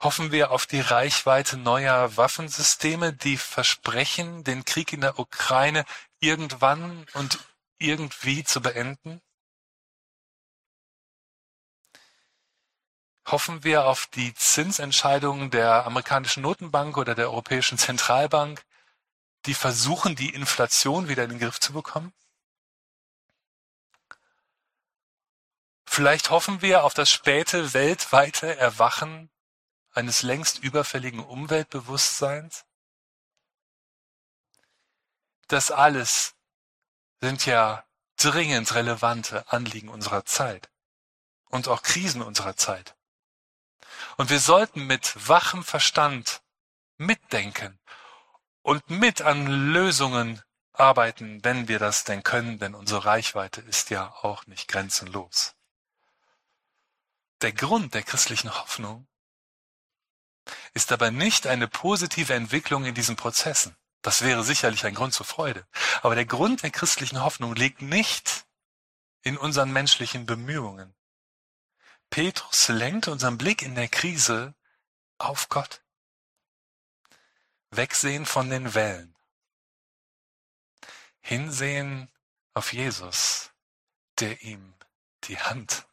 Hoffen 0.00 0.30
wir 0.30 0.52
auf 0.52 0.66
die 0.66 0.80
Reichweite 0.80 1.56
neuer 1.56 2.16
Waffensysteme, 2.16 3.12
die 3.14 3.38
versprechen, 3.38 4.44
den 4.44 4.64
Krieg 4.64 4.92
in 4.92 5.00
der 5.00 5.18
Ukraine 5.18 5.84
irgendwann 6.20 7.06
und 7.14 7.38
irgendwie 7.78 8.44
zu 8.44 8.60
beenden? 8.60 9.20
Hoffen 13.30 13.64
wir 13.64 13.84
auf 13.84 14.06
die 14.06 14.34
Zinsentscheidungen 14.34 15.50
der 15.50 15.86
amerikanischen 15.86 16.42
Notenbank 16.42 16.96
oder 16.96 17.14
der 17.14 17.30
Europäischen 17.30 17.78
Zentralbank, 17.78 18.64
die 19.46 19.54
versuchen, 19.54 20.16
die 20.16 20.34
Inflation 20.34 21.08
wieder 21.08 21.24
in 21.24 21.30
den 21.30 21.38
Griff 21.38 21.60
zu 21.60 21.72
bekommen? 21.72 22.12
Vielleicht 25.86 26.30
hoffen 26.30 26.62
wir 26.62 26.84
auf 26.84 26.94
das 26.94 27.10
späte 27.10 27.74
weltweite 27.74 28.56
Erwachen 28.56 29.30
eines 29.92 30.22
längst 30.22 30.58
überfälligen 30.58 31.20
Umweltbewusstseins? 31.20 32.64
Das 35.48 35.70
alles 35.70 36.34
sind 37.20 37.46
ja 37.46 37.84
dringend 38.16 38.74
relevante 38.74 39.50
Anliegen 39.50 39.88
unserer 39.88 40.24
Zeit 40.24 40.70
und 41.46 41.68
auch 41.68 41.82
Krisen 41.82 42.22
unserer 42.22 42.56
Zeit. 42.56 42.97
Und 44.18 44.30
wir 44.30 44.40
sollten 44.40 44.86
mit 44.86 45.14
wachem 45.28 45.62
Verstand 45.62 46.42
mitdenken 46.96 47.78
und 48.62 48.90
mit 48.90 49.22
an 49.22 49.46
Lösungen 49.72 50.42
arbeiten, 50.72 51.42
wenn 51.44 51.68
wir 51.68 51.78
das 51.78 52.02
denn 52.02 52.24
können, 52.24 52.58
denn 52.58 52.74
unsere 52.74 53.04
Reichweite 53.04 53.60
ist 53.60 53.90
ja 53.90 54.12
auch 54.22 54.44
nicht 54.46 54.66
grenzenlos. 54.66 55.54
Der 57.42 57.52
Grund 57.52 57.94
der 57.94 58.02
christlichen 58.02 58.52
Hoffnung 58.52 59.06
ist 60.74 60.90
aber 60.90 61.12
nicht 61.12 61.46
eine 61.46 61.68
positive 61.68 62.34
Entwicklung 62.34 62.86
in 62.86 62.94
diesen 62.94 63.14
Prozessen. 63.14 63.76
Das 64.02 64.22
wäre 64.22 64.42
sicherlich 64.42 64.84
ein 64.84 64.94
Grund 64.94 65.14
zur 65.14 65.26
Freude. 65.26 65.64
Aber 66.02 66.16
der 66.16 66.26
Grund 66.26 66.64
der 66.64 66.70
christlichen 66.70 67.22
Hoffnung 67.22 67.54
liegt 67.54 67.82
nicht 67.82 68.46
in 69.22 69.36
unseren 69.36 69.70
menschlichen 69.70 70.26
Bemühungen. 70.26 70.97
Petrus 72.10 72.68
lenkt 72.68 73.08
unseren 73.08 73.38
Blick 73.38 73.62
in 73.62 73.74
der 73.74 73.88
Krise 73.88 74.54
auf 75.18 75.48
Gott. 75.48 75.82
Wegsehen 77.70 78.24
von 78.24 78.48
den 78.50 78.74
Wellen. 78.74 79.14
Hinsehen 81.20 82.10
auf 82.54 82.72
Jesus, 82.72 83.50
der 84.18 84.40
ihm 84.42 84.74
die 85.24 85.38
Hand 85.38 85.86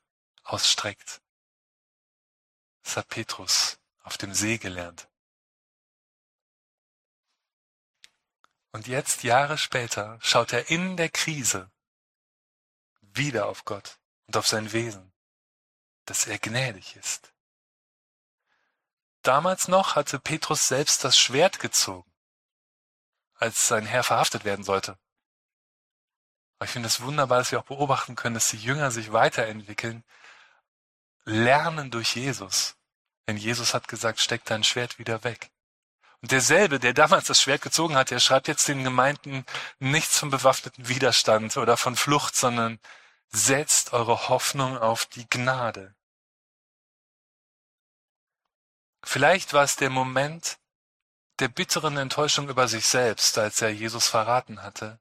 ausstreckt. 0.44 1.22
Das 2.84 2.98
hat 2.98 3.10
Petrus 3.10 3.78
auf 4.04 4.18
dem 4.18 4.34
See 4.34 4.58
gelernt. 4.58 5.10
Und 8.72 8.88
jetzt, 8.88 9.24
Jahre 9.24 9.58
später, 9.58 10.20
schaut 10.22 10.54
er 10.54 10.70
in 10.70 10.98
der 10.98 11.10
Krise 11.10 11.72
wieder 13.02 13.48
auf 13.48 13.66
Gott 13.66 14.00
und 14.28 14.38
auf 14.38 14.48
sein 14.48 14.74
Wesen, 14.74 15.14
dass 16.06 16.28
er 16.28 16.40
gnädig 16.40 16.96
ist. 16.96 17.34
Damals 19.22 19.68
noch 19.68 19.96
hatte 19.96 20.20
Petrus 20.20 20.68
selbst 20.68 21.04
das 21.04 21.18
Schwert 21.18 21.60
gezogen, 21.60 22.12
als 23.36 23.68
sein 23.68 23.86
Herr 23.86 24.04
verhaftet 24.04 24.46
werden 24.46 24.64
sollte. 24.64 25.00
Aber 26.58 26.66
ich 26.66 26.72
finde 26.72 26.88
es 26.88 27.02
wunderbar, 27.02 27.40
dass 27.40 27.52
wir 27.52 27.60
auch 27.60 27.66
beobachten 27.66 28.16
können, 28.16 28.36
dass 28.36 28.50
die 28.50 28.58
Jünger 28.58 28.92
sich 28.92 29.12
weiterentwickeln, 29.12 30.04
lernen 31.26 31.90
durch 31.90 32.16
Jesus. 32.16 32.76
Denn 33.28 33.38
Jesus 33.38 33.74
hat 33.74 33.88
gesagt, 33.88 34.20
steck 34.20 34.46
dein 34.46 34.64
Schwert 34.64 35.00
wieder 35.00 35.24
weg. 35.24 35.50
Und 36.22 36.32
derselbe, 36.32 36.80
der 36.80 36.94
damals 36.94 37.26
das 37.26 37.42
Schwert 37.42 37.62
gezogen 37.62 37.96
hat, 37.96 38.12
der 38.12 38.20
schreibt 38.20 38.48
jetzt 38.48 38.68
den 38.68 38.84
Gemeinden 38.84 39.44
nichts 39.80 40.20
von 40.20 40.30
bewaffneten 40.30 40.88
Widerstand 40.88 41.58
oder 41.58 41.78
von 41.78 41.96
Flucht, 41.96 42.36
sondern 42.36 42.80
setzt 43.30 43.92
eure 43.94 44.30
Hoffnung 44.30 44.78
auf 44.78 45.06
die 45.08 45.28
Gnade. 45.30 45.95
Vielleicht 49.06 49.54
war 49.54 49.64
es 49.64 49.76
der 49.76 49.90
Moment 49.90 50.58
der 51.40 51.48
bitteren 51.48 51.96
Enttäuschung 51.98 52.50
über 52.50 52.68
sich 52.68 52.88
selbst, 52.88 53.38
als 53.38 53.62
er 53.62 53.70
Jesus 53.70 54.08
verraten 54.08 54.64
hatte, 54.64 55.00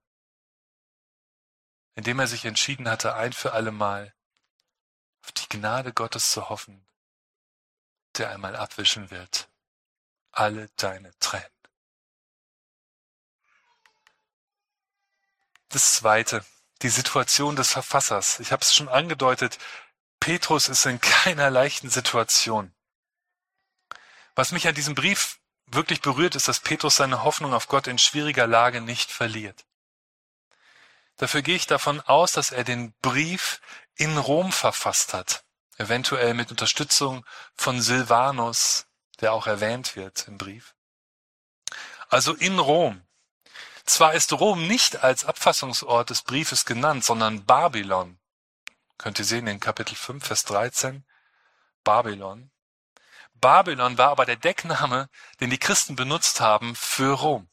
indem 1.95 2.21
er 2.21 2.27
sich 2.27 2.45
entschieden 2.45 2.89
hatte, 2.89 3.15
ein 3.15 3.33
für 3.33 3.53
allemal 3.53 4.15
auf 5.25 5.33
die 5.33 5.49
Gnade 5.49 5.93
Gottes 5.93 6.31
zu 6.31 6.49
hoffen, 6.49 6.87
der 8.17 8.31
einmal 8.31 8.57
abwischen 8.57 9.11
wird 9.11 9.49
alle 10.37 10.69
deine 10.77 11.17
Tränen. 11.19 11.49
Das 15.69 15.95
Zweite, 15.95 16.45
die 16.83 16.89
Situation 16.89 17.57
des 17.57 17.71
Verfassers. 17.71 18.41
Ich 18.41 18.53
habe 18.53 18.63
es 18.63 18.75
schon 18.75 18.89
angedeutet, 18.89 19.59
Petrus 20.21 20.69
ist 20.69 20.87
in 20.87 21.01
keiner 21.01 21.51
leichten 21.51 21.91
Situation. 21.91 22.75
Was 24.35 24.53
mich 24.53 24.67
an 24.67 24.75
diesem 24.75 24.95
Brief 24.95 25.39
wirklich 25.67 26.01
berührt, 26.01 26.35
ist, 26.35 26.49
dass 26.49 26.61
Petrus 26.61 26.97
seine 26.97 27.23
Hoffnung 27.23 27.55
auf 27.55 27.69
Gott 27.69 27.87
in 27.87 27.99
schwieriger 27.99 28.47
Lage 28.47 28.81
nicht 28.81 29.11
verliert. 29.11 29.65
Dafür 31.17 31.43
gehe 31.43 31.57
ich 31.57 31.67
davon 31.67 32.01
aus, 32.01 32.33
dass 32.33 32.51
er 32.51 32.65
den 32.65 32.93
Brief 33.01 33.61
in 33.95 34.19
Rom 34.19 34.51
verfasst 34.51 35.15
hat, 35.15 35.45
eventuell 35.77 36.35
mit 36.35 36.51
Unterstützung 36.51 37.25
von 37.55 37.81
Silvanus, 37.81 38.87
der 39.21 39.33
auch 39.33 39.47
erwähnt 39.47 39.95
wird 39.95 40.27
im 40.27 40.39
Brief. 40.39 40.75
Also 42.09 42.35
in 42.35 42.59
Rom. 42.59 43.03
Zwar 43.87 44.15
ist 44.15 44.33
Rom 44.33 44.67
nicht 44.67 45.05
als 45.05 45.25
Abfassungsort 45.25 46.11
des 46.11 46.23
Briefes 46.23 46.65
genannt, 46.65 47.05
sondern 47.05 47.45
Babylon. 47.45 48.19
Könnt 48.99 49.19
ihr 49.19 49.25
sehen 49.25 49.47
in 49.47 49.61
Kapitel 49.61 49.95
5, 49.95 50.25
Vers 50.25 50.45
13. 50.45 51.05
Babylon. 51.85 52.51
Babylon 53.45 53.99
war 53.99 54.09
aber 54.09 54.25
der 54.25 54.37
Deckname, 54.37 55.11
den 55.39 55.51
die 55.51 55.59
Christen 55.59 55.97
benutzt 55.97 56.41
haben 56.41 56.75
für 56.75 57.13
Rom. 57.13 57.47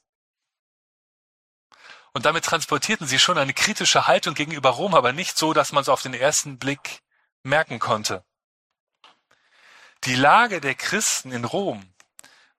Und 2.14 2.26
damit 2.26 2.46
transportierten 2.46 3.08
sie 3.08 3.20
schon 3.20 3.38
eine 3.38 3.54
kritische 3.54 4.08
Haltung 4.08 4.34
gegenüber 4.34 4.70
Rom, 4.70 4.96
aber 4.96 5.12
nicht 5.12 5.38
so, 5.38 5.52
dass 5.52 5.74
man 5.74 5.82
es 5.82 5.90
auf 5.90 6.02
den 6.02 6.14
ersten 6.14 6.58
Blick 6.58 7.02
merken 7.44 7.80
konnte. 7.80 8.24
Die 10.06 10.16
Lage 10.16 10.62
der 10.62 10.76
Christen 10.76 11.34
in 11.34 11.44
Rom 11.44 11.94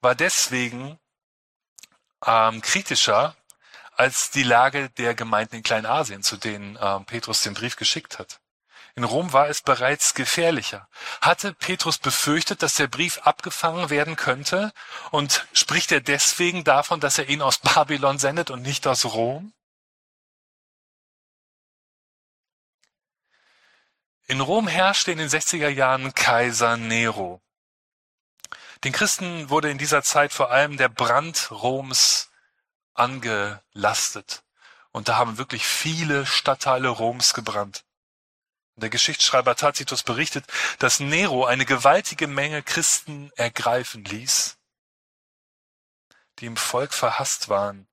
war 0.02 0.14
deswegen 0.14 0.98
ähm, 2.26 2.60
kritischer 2.60 3.34
als 3.92 4.30
die 4.30 4.42
Lage 4.42 4.90
der 4.90 5.14
Gemeinden 5.14 5.56
in 5.56 5.62
Kleinasien, 5.62 6.22
zu 6.22 6.36
denen 6.36 6.78
ähm, 6.78 7.06
Petrus 7.06 7.42
den 7.42 7.54
Brief 7.54 7.76
geschickt 7.76 8.18
hat. 8.18 8.41
In 8.94 9.04
Rom 9.04 9.32
war 9.32 9.48
es 9.48 9.62
bereits 9.62 10.14
gefährlicher. 10.14 10.86
Hatte 11.22 11.54
Petrus 11.54 11.96
befürchtet, 11.98 12.62
dass 12.62 12.74
der 12.74 12.88
Brief 12.88 13.18
abgefangen 13.18 13.88
werden 13.88 14.16
könnte? 14.16 14.72
Und 15.10 15.46
spricht 15.54 15.92
er 15.92 16.00
deswegen 16.00 16.62
davon, 16.62 17.00
dass 17.00 17.16
er 17.18 17.28
ihn 17.28 17.40
aus 17.40 17.58
Babylon 17.74 18.18
sendet 18.18 18.50
und 18.50 18.60
nicht 18.62 18.86
aus 18.86 19.04
Rom? 19.06 19.54
In 24.26 24.40
Rom 24.40 24.68
herrschte 24.68 25.12
in 25.12 25.18
den 25.18 25.28
60er 25.28 25.68
Jahren 25.68 26.14
Kaiser 26.14 26.76
Nero. 26.76 27.40
Den 28.84 28.92
Christen 28.92 29.48
wurde 29.48 29.70
in 29.70 29.78
dieser 29.78 30.02
Zeit 30.02 30.32
vor 30.32 30.50
allem 30.50 30.76
der 30.76 30.88
Brand 30.88 31.50
Roms 31.50 32.30
angelastet. 32.94 34.42
Und 34.90 35.08
da 35.08 35.16
haben 35.16 35.38
wirklich 35.38 35.66
viele 35.66 36.26
Stadtteile 36.26 36.88
Roms 36.88 37.32
gebrannt. 37.32 37.84
Der 38.76 38.88
Geschichtsschreiber 38.88 39.54
Tacitus 39.54 40.02
berichtet, 40.02 40.46
dass 40.78 40.98
Nero 40.98 41.44
eine 41.44 41.66
gewaltige 41.66 42.26
Menge 42.26 42.62
Christen 42.62 43.30
ergreifen 43.36 44.04
ließ, 44.04 44.56
die 46.38 46.46
im 46.46 46.56
Volk 46.56 46.94
verhasst 46.94 47.50
waren. 47.50 47.86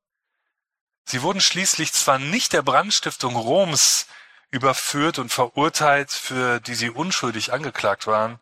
Sie 1.04 1.22
wurden 1.22 1.42
schließlich 1.42 1.92
zwar 1.92 2.18
nicht 2.18 2.54
der 2.54 2.62
Brandstiftung 2.62 3.36
Roms 3.36 4.08
überführt 4.52 5.20
und 5.20 5.30
verurteilt, 5.34 6.12
für 6.12 6.60
die 6.62 6.76
sie 6.76 6.89
unschuldig 6.89 7.52
angeklagt 7.52 8.08
waren, 8.08 8.39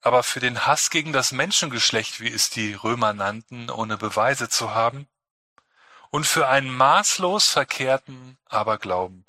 aber 0.00 0.22
für 0.22 0.40
den 0.40 0.66
Hass 0.66 0.88
gegen 0.90 1.12
das 1.12 1.32
Menschengeschlecht, 1.32 2.20
wie 2.20 2.32
es 2.32 2.48
die 2.48 2.74
Römer 2.74 3.12
nannten, 3.12 3.70
ohne 3.70 3.98
Beweise 3.98 4.48
zu 4.48 4.72
haben, 4.72 5.08
und 6.10 6.26
für 6.26 6.48
einen 6.48 6.70
maßlos 6.70 7.50
verkehrten 7.50 8.38
Aberglauben 8.46 9.27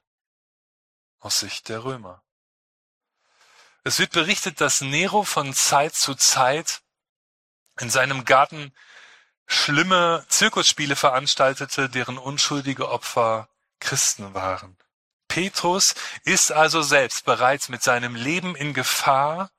aus 1.19 1.39
Sicht 1.39 1.69
der 1.69 1.83
Römer. 1.83 2.21
Es 3.83 3.99
wird 3.99 4.11
berichtet, 4.11 4.61
dass 4.61 4.81
Nero 4.81 5.23
von 5.23 5.53
Zeit 5.53 5.95
zu 5.95 6.15
Zeit 6.15 6.81
in 7.79 7.89
seinem 7.89 8.25
Garten 8.25 8.73
schlimme 9.47 10.25
Zirkusspiele 10.27 10.95
veranstaltete, 10.95 11.89
deren 11.89 12.17
unschuldige 12.17 12.89
Opfer 12.89 13.49
Christen 13.79 14.33
waren. 14.33 14.77
Petrus 15.27 15.95
ist 16.23 16.51
also 16.51 16.81
selbst 16.81 17.25
bereits 17.25 17.69
mit 17.69 17.81
seinem 17.83 18.15
Leben 18.15 18.55
in 18.55 18.73
Gefahr, 18.73 19.51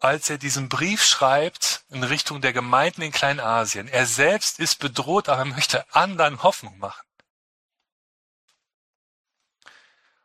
als 0.00 0.28
er 0.28 0.38
diesen 0.38 0.68
Brief 0.68 1.04
schreibt 1.04 1.84
in 1.88 2.02
Richtung 2.02 2.40
der 2.40 2.52
Gemeinden 2.52 3.02
in 3.02 3.12
Kleinasien. 3.12 3.88
Er 3.88 4.06
selbst 4.06 4.58
ist 4.58 4.78
bedroht, 4.80 5.28
aber 5.28 5.42
er 5.42 5.44
möchte 5.46 5.94
anderen 5.94 6.42
Hoffnung 6.42 6.78
machen. 6.78 7.03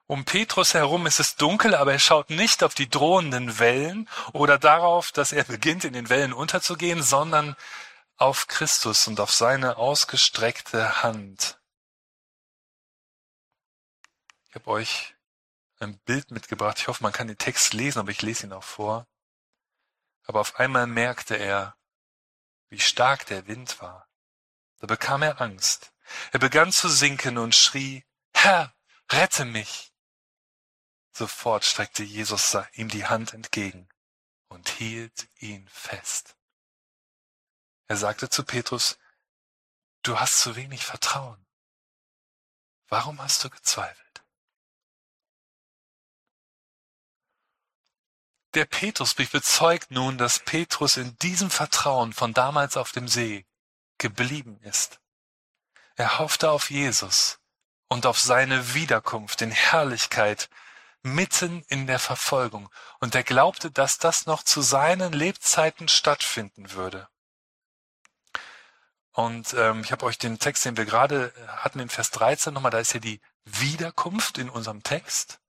Um 0.09 0.25
Petrus 0.25 0.73
herum 0.73 1.05
ist 1.05 1.19
es 1.19 1.35
dunkel, 1.35 1.75
aber 1.75 1.91
er 1.91 1.99
schaut 1.99 2.31
nicht 2.31 2.63
auf 2.63 2.73
die 2.73 2.89
drohenden 2.89 3.59
Wellen 3.59 4.09
oder 4.33 4.57
darauf, 4.57 5.11
dass 5.11 5.31
er 5.31 5.43
beginnt, 5.43 5.83
in 5.83 5.93
den 5.93 6.09
Wellen 6.09 6.33
unterzugehen, 6.33 7.03
sondern 7.03 7.55
auf 8.17 8.47
Christus 8.47 9.07
und 9.07 9.19
auf 9.19 9.31
seine 9.31 9.77
ausgestreckte 9.77 11.03
Hand. 11.03 11.59
Ich 14.47 14.55
habe 14.55 14.65
euch 14.71 15.15
ein 15.77 15.99
Bild 15.99 16.31
mitgebracht. 16.31 16.79
Ich 16.79 16.87
hoffe, 16.87 17.03
man 17.03 17.13
kann 17.13 17.27
den 17.27 17.37
Text 17.37 17.75
lesen, 17.75 17.99
aber 17.99 18.09
ich 18.09 18.23
lese 18.23 18.47
ihn 18.47 18.53
auch 18.53 18.63
vor. 18.63 19.05
Aber 20.25 20.39
auf 20.39 20.55
einmal 20.59 20.87
merkte 20.87 21.35
er, 21.35 21.75
wie 22.69 22.79
stark 22.79 23.27
der 23.27 23.45
Wind 23.45 23.79
war. 23.79 24.07
Da 24.79 24.87
bekam 24.87 25.21
er 25.21 25.39
Angst. 25.39 25.93
Er 26.31 26.39
begann 26.39 26.71
zu 26.71 26.89
sinken 26.89 27.37
und 27.37 27.53
schrie, 27.53 28.03
Herr, 28.33 28.73
rette 29.11 29.45
mich. 29.45 29.88
Sofort 31.19 31.65
streckte 31.65 32.01
Jesus 32.01 32.55
ihm 32.71 32.88
die 32.88 33.05
Hand 33.05 33.34
entgegen 33.34 33.89
und 34.47 34.69
hielt 34.69 35.27
ihn 35.39 35.67
fest. 35.67 36.38
Er 37.89 37.97
sagte 37.97 38.29
zu 38.29 38.45
Petrus, 38.45 38.97
du 40.01 40.17
hast 40.17 40.39
zu 40.39 40.55
wenig 40.55 40.86
Vertrauen. 40.86 41.45
Warum 42.88 43.21
hast 43.21 43.43
du 43.43 43.49
gezweifelt? 43.49 44.23
Der 48.53 48.63
Petrusbrief 48.63 49.32
bezeugt 49.32 49.91
nun, 49.91 50.17
dass 50.17 50.39
Petrus 50.39 50.95
in 50.95 51.17
diesem 51.17 51.51
Vertrauen 51.51 52.13
von 52.13 52.34
damals 52.34 52.77
auf 52.77 52.93
dem 52.93 53.10
See 53.10 53.45
geblieben 53.97 54.58
ist. 54.62 55.01
Er 55.97 56.19
hoffte 56.19 56.49
auf 56.49 56.71
Jesus 56.71 57.41
und 57.89 58.05
auf 58.05 58.21
seine 58.21 58.73
Wiederkunft 58.73 59.41
in 59.41 59.51
Herrlichkeit 59.51 60.49
mitten 61.01 61.63
in 61.67 61.88
der 61.88 61.99
Verfolgung. 61.99 62.69
Und 62.99 63.15
er 63.15 63.23
glaubte, 63.23 63.71
dass 63.71 63.97
das 63.97 64.25
noch 64.25 64.43
zu 64.43 64.62
seinen 64.62 65.13
Lebzeiten 65.13 65.88
stattfinden 65.88 66.71
würde. 66.71 67.07
Und 69.12 69.53
ähm, 69.53 69.81
ich 69.81 69.91
habe 69.91 70.05
euch 70.05 70.17
den 70.17 70.39
Text, 70.39 70.65
den 70.65 70.77
wir 70.77 70.85
gerade 70.85 71.33
hatten, 71.47 71.79
in 71.79 71.89
Vers 71.89 72.12
13 72.12 72.53
nochmal, 72.53 72.71
da 72.71 72.79
ist 72.79 72.93
ja 72.93 72.99
die 72.99 73.21
Wiederkunft 73.43 74.38
in 74.38 74.49
unserem 74.49 74.83
Text. 74.83 75.39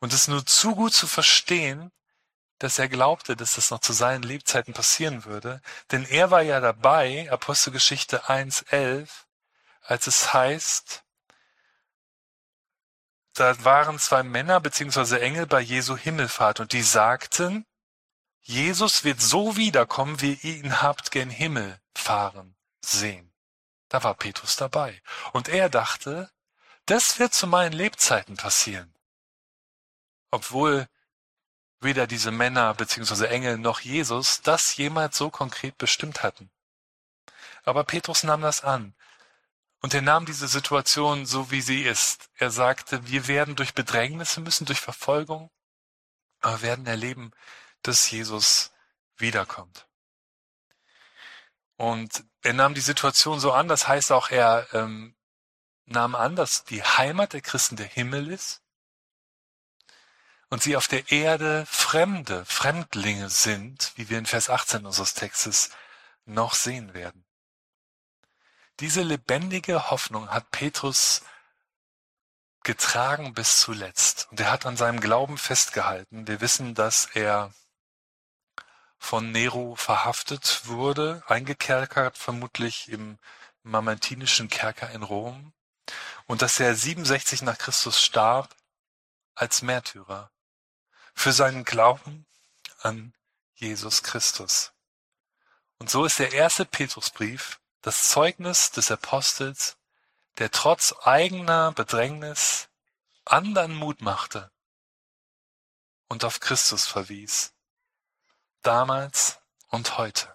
Und 0.00 0.12
es 0.12 0.22
ist 0.22 0.28
nur 0.28 0.44
zu 0.44 0.74
gut 0.74 0.92
zu 0.92 1.06
verstehen, 1.06 1.92
dass 2.58 2.78
er 2.78 2.88
glaubte, 2.88 3.36
dass 3.36 3.54
das 3.54 3.70
noch 3.70 3.80
zu 3.80 3.92
seinen 3.92 4.22
Lebzeiten 4.22 4.74
passieren 4.74 5.24
würde. 5.24 5.60
Denn 5.92 6.04
er 6.04 6.30
war 6.30 6.42
ja 6.42 6.60
dabei, 6.60 7.30
Apostelgeschichte 7.30 8.24
1.11, 8.24 9.08
als 9.82 10.06
es 10.06 10.32
heißt, 10.32 11.03
da 13.34 13.64
waren 13.64 13.98
zwei 13.98 14.22
Männer 14.22 14.60
bzw. 14.60 15.18
Engel 15.18 15.46
bei 15.46 15.60
Jesu 15.60 15.96
Himmelfahrt 15.96 16.60
und 16.60 16.72
die 16.72 16.82
sagten, 16.82 17.66
Jesus 18.40 19.04
wird 19.04 19.20
so 19.20 19.56
wiederkommen, 19.56 20.20
wie 20.20 20.34
ihr 20.34 20.56
ihn 20.56 20.82
habt 20.82 21.10
gen 21.10 21.30
Himmel 21.30 21.80
fahren 21.94 22.54
sehen. 22.84 23.32
Da 23.88 24.02
war 24.04 24.14
Petrus 24.14 24.56
dabei. 24.56 25.00
Und 25.32 25.48
er 25.48 25.68
dachte, 25.68 26.30
das 26.86 27.18
wird 27.18 27.32
zu 27.32 27.46
meinen 27.46 27.72
Lebzeiten 27.72 28.36
passieren. 28.36 28.94
Obwohl 30.30 30.88
weder 31.80 32.06
diese 32.06 32.30
Männer 32.30 32.74
bzw. 32.74 33.26
Engel 33.26 33.58
noch 33.58 33.80
Jesus 33.80 34.42
das 34.42 34.76
jemals 34.76 35.16
so 35.16 35.30
konkret 35.30 35.78
bestimmt 35.78 36.22
hatten. 36.22 36.50
Aber 37.64 37.84
Petrus 37.84 38.22
nahm 38.22 38.42
das 38.42 38.62
an. 38.62 38.94
Und 39.84 39.92
er 39.92 40.00
nahm 40.00 40.24
diese 40.24 40.48
Situation 40.48 41.26
so, 41.26 41.50
wie 41.50 41.60
sie 41.60 41.82
ist. 41.82 42.30
Er 42.36 42.50
sagte, 42.50 43.06
wir 43.06 43.28
werden 43.28 43.54
durch 43.54 43.74
Bedrängnisse 43.74 44.40
müssen, 44.40 44.64
durch 44.64 44.80
Verfolgung, 44.80 45.50
aber 46.40 46.62
werden 46.62 46.86
erleben, 46.86 47.32
dass 47.82 48.10
Jesus 48.10 48.72
wiederkommt. 49.18 49.86
Und 51.76 52.24
er 52.40 52.54
nahm 52.54 52.72
die 52.72 52.80
Situation 52.80 53.40
so 53.40 53.52
an, 53.52 53.68
das 53.68 53.86
heißt 53.86 54.10
auch, 54.10 54.30
er 54.30 54.66
ähm, 54.72 55.16
nahm 55.84 56.14
an, 56.14 56.34
dass 56.34 56.64
die 56.64 56.82
Heimat 56.82 57.34
der 57.34 57.42
Christen 57.42 57.76
der 57.76 57.84
Himmel 57.84 58.30
ist 58.30 58.62
und 60.48 60.62
sie 60.62 60.78
auf 60.78 60.88
der 60.88 61.12
Erde 61.12 61.66
Fremde, 61.66 62.46
Fremdlinge 62.46 63.28
sind, 63.28 63.92
wie 63.96 64.08
wir 64.08 64.16
in 64.16 64.24
Vers 64.24 64.48
18 64.48 64.86
unseres 64.86 65.12
Textes 65.12 65.72
noch 66.24 66.54
sehen 66.54 66.94
werden. 66.94 67.26
Diese 68.80 69.02
lebendige 69.02 69.90
Hoffnung 69.90 70.30
hat 70.30 70.50
Petrus 70.50 71.22
getragen 72.64 73.34
bis 73.34 73.60
zuletzt. 73.60 74.26
Und 74.30 74.40
er 74.40 74.50
hat 74.50 74.66
an 74.66 74.76
seinem 74.76 75.00
Glauben 75.00 75.38
festgehalten. 75.38 76.26
Wir 76.26 76.40
wissen, 76.40 76.74
dass 76.74 77.06
er 77.14 77.52
von 78.98 79.30
Nero 79.30 79.76
verhaftet 79.76 80.62
wurde, 80.64 81.22
eingekerkert 81.26 82.16
vermutlich 82.16 82.88
im 82.88 83.18
mamertinischen 83.62 84.48
Kerker 84.48 84.90
in 84.90 85.02
Rom 85.02 85.52
und 86.26 86.42
dass 86.42 86.58
er 86.58 86.74
67 86.74 87.42
nach 87.42 87.58
Christus 87.58 88.00
starb 88.00 88.56
als 89.34 89.62
Märtyrer 89.62 90.30
für 91.14 91.32
seinen 91.32 91.64
Glauben 91.64 92.26
an 92.80 93.14
Jesus 93.54 94.02
Christus. 94.02 94.72
Und 95.78 95.90
so 95.90 96.04
ist 96.06 96.18
der 96.18 96.32
erste 96.32 96.64
Petrusbrief 96.64 97.60
das 97.84 98.08
Zeugnis 98.08 98.70
des 98.70 98.90
Apostels, 98.90 99.76
der 100.38 100.50
trotz 100.50 100.94
eigener 101.02 101.70
Bedrängnis 101.72 102.70
anderen 103.26 103.74
Mut 103.74 104.00
machte 104.00 104.50
und 106.08 106.24
auf 106.24 106.40
Christus 106.40 106.86
verwies, 106.86 107.52
damals 108.62 109.38
und 109.68 109.98
heute. 109.98 110.34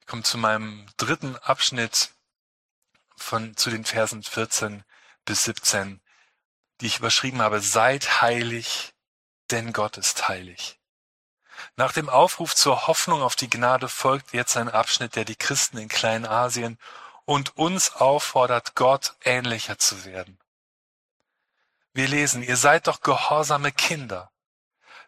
Ich 0.00 0.06
komme 0.06 0.24
zu 0.24 0.38
meinem 0.38 0.88
dritten 0.96 1.36
Abschnitt 1.36 2.10
von, 3.16 3.56
zu 3.56 3.70
den 3.70 3.84
Versen 3.84 4.24
14 4.24 4.82
bis 5.24 5.44
17, 5.44 6.00
die 6.80 6.86
ich 6.86 6.98
überschrieben 6.98 7.42
habe, 7.42 7.60
seid 7.60 8.22
heilig, 8.22 8.92
denn 9.52 9.72
Gott 9.72 9.98
ist 9.98 10.26
heilig. 10.26 10.77
Nach 11.76 11.92
dem 11.92 12.08
Aufruf 12.08 12.54
zur 12.54 12.86
Hoffnung 12.86 13.22
auf 13.22 13.36
die 13.36 13.50
Gnade 13.50 13.88
folgt 13.88 14.32
jetzt 14.32 14.56
ein 14.56 14.68
Abschnitt, 14.68 15.16
der 15.16 15.24
die 15.24 15.36
Christen 15.36 15.78
in 15.78 15.88
Kleinasien 15.88 16.78
und 17.24 17.56
uns 17.56 17.92
auffordert, 17.92 18.74
Gott 18.74 19.14
ähnlicher 19.22 19.78
zu 19.78 20.04
werden. 20.04 20.38
Wir 21.92 22.08
lesen, 22.08 22.42
ihr 22.42 22.56
seid 22.56 22.86
doch 22.86 23.00
gehorsame 23.00 23.72
Kinder. 23.72 24.30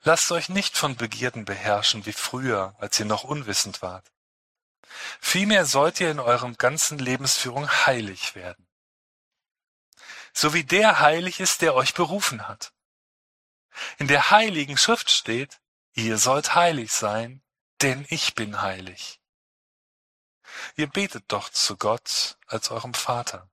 Lasst 0.03 0.33
euch 0.33 0.49
nicht 0.49 0.77
von 0.77 0.97
Begierden 0.97 1.45
beherrschen 1.45 2.07
wie 2.07 2.13
früher, 2.13 2.75
als 2.79 2.99
ihr 2.99 3.07
noch 3.07 3.25
unwissend 3.25 3.83
wart. 3.83 4.11
Vielmehr 5.21 5.67
sollt 5.67 6.01
ihr 6.01 6.11
in 6.11 6.21
eurem 6.21 6.57
ganzen 6.57 6.99
Lebensführung 6.99 7.69
heilig 7.87 8.35
werden. 8.35 8.67
So 10.33 10.55
wie 10.55 10.65
der 10.65 11.01
heilig 11.01 11.41
ist, 11.41 11.63
der 11.63 11.75
euch 11.75 11.95
berufen 11.95 12.49
hat. 12.49 12.73
In 13.99 14.09
der 14.09 14.31
heiligen 14.31 14.77
Schrift 14.77 15.11
steht, 15.11 15.60
Ihr 15.93 16.19
sollt 16.19 16.55
heilig 16.55 16.93
sein, 16.93 17.43
denn 17.83 18.07
ich 18.11 18.35
bin 18.35 18.63
heilig. 18.63 19.21
Ihr 20.77 20.89
betet 20.89 21.25
doch 21.29 21.49
zu 21.49 21.77
Gott 21.77 22.39
als 22.47 22.71
eurem 22.71 22.95
Vater. 22.95 23.51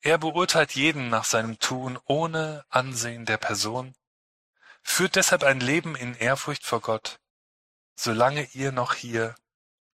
Er 0.00 0.18
beurteilt 0.18 0.74
jeden 0.74 1.08
nach 1.08 1.24
seinem 1.24 1.58
Tun 1.58 1.98
ohne 2.04 2.64
Ansehen 2.68 3.24
der 3.24 3.38
Person, 3.38 3.94
führt 4.82 5.16
deshalb 5.16 5.42
ein 5.44 5.60
Leben 5.60 5.96
in 5.96 6.14
Ehrfurcht 6.14 6.64
vor 6.64 6.80
Gott, 6.80 7.20
solange 7.96 8.44
ihr 8.52 8.70
noch 8.70 8.94
hier 8.94 9.34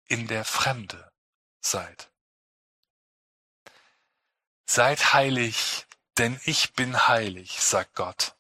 in 0.06 0.28
der 0.28 0.46
Fremde 0.46 1.12
seid. 1.62 2.12
Seid 4.66 5.14
heilig, 5.14 5.86
denn 6.18 6.40
ich 6.44 6.74
bin 6.74 7.08
heilig, 7.08 7.62
sagt 7.62 7.96
Gott. 7.96 8.36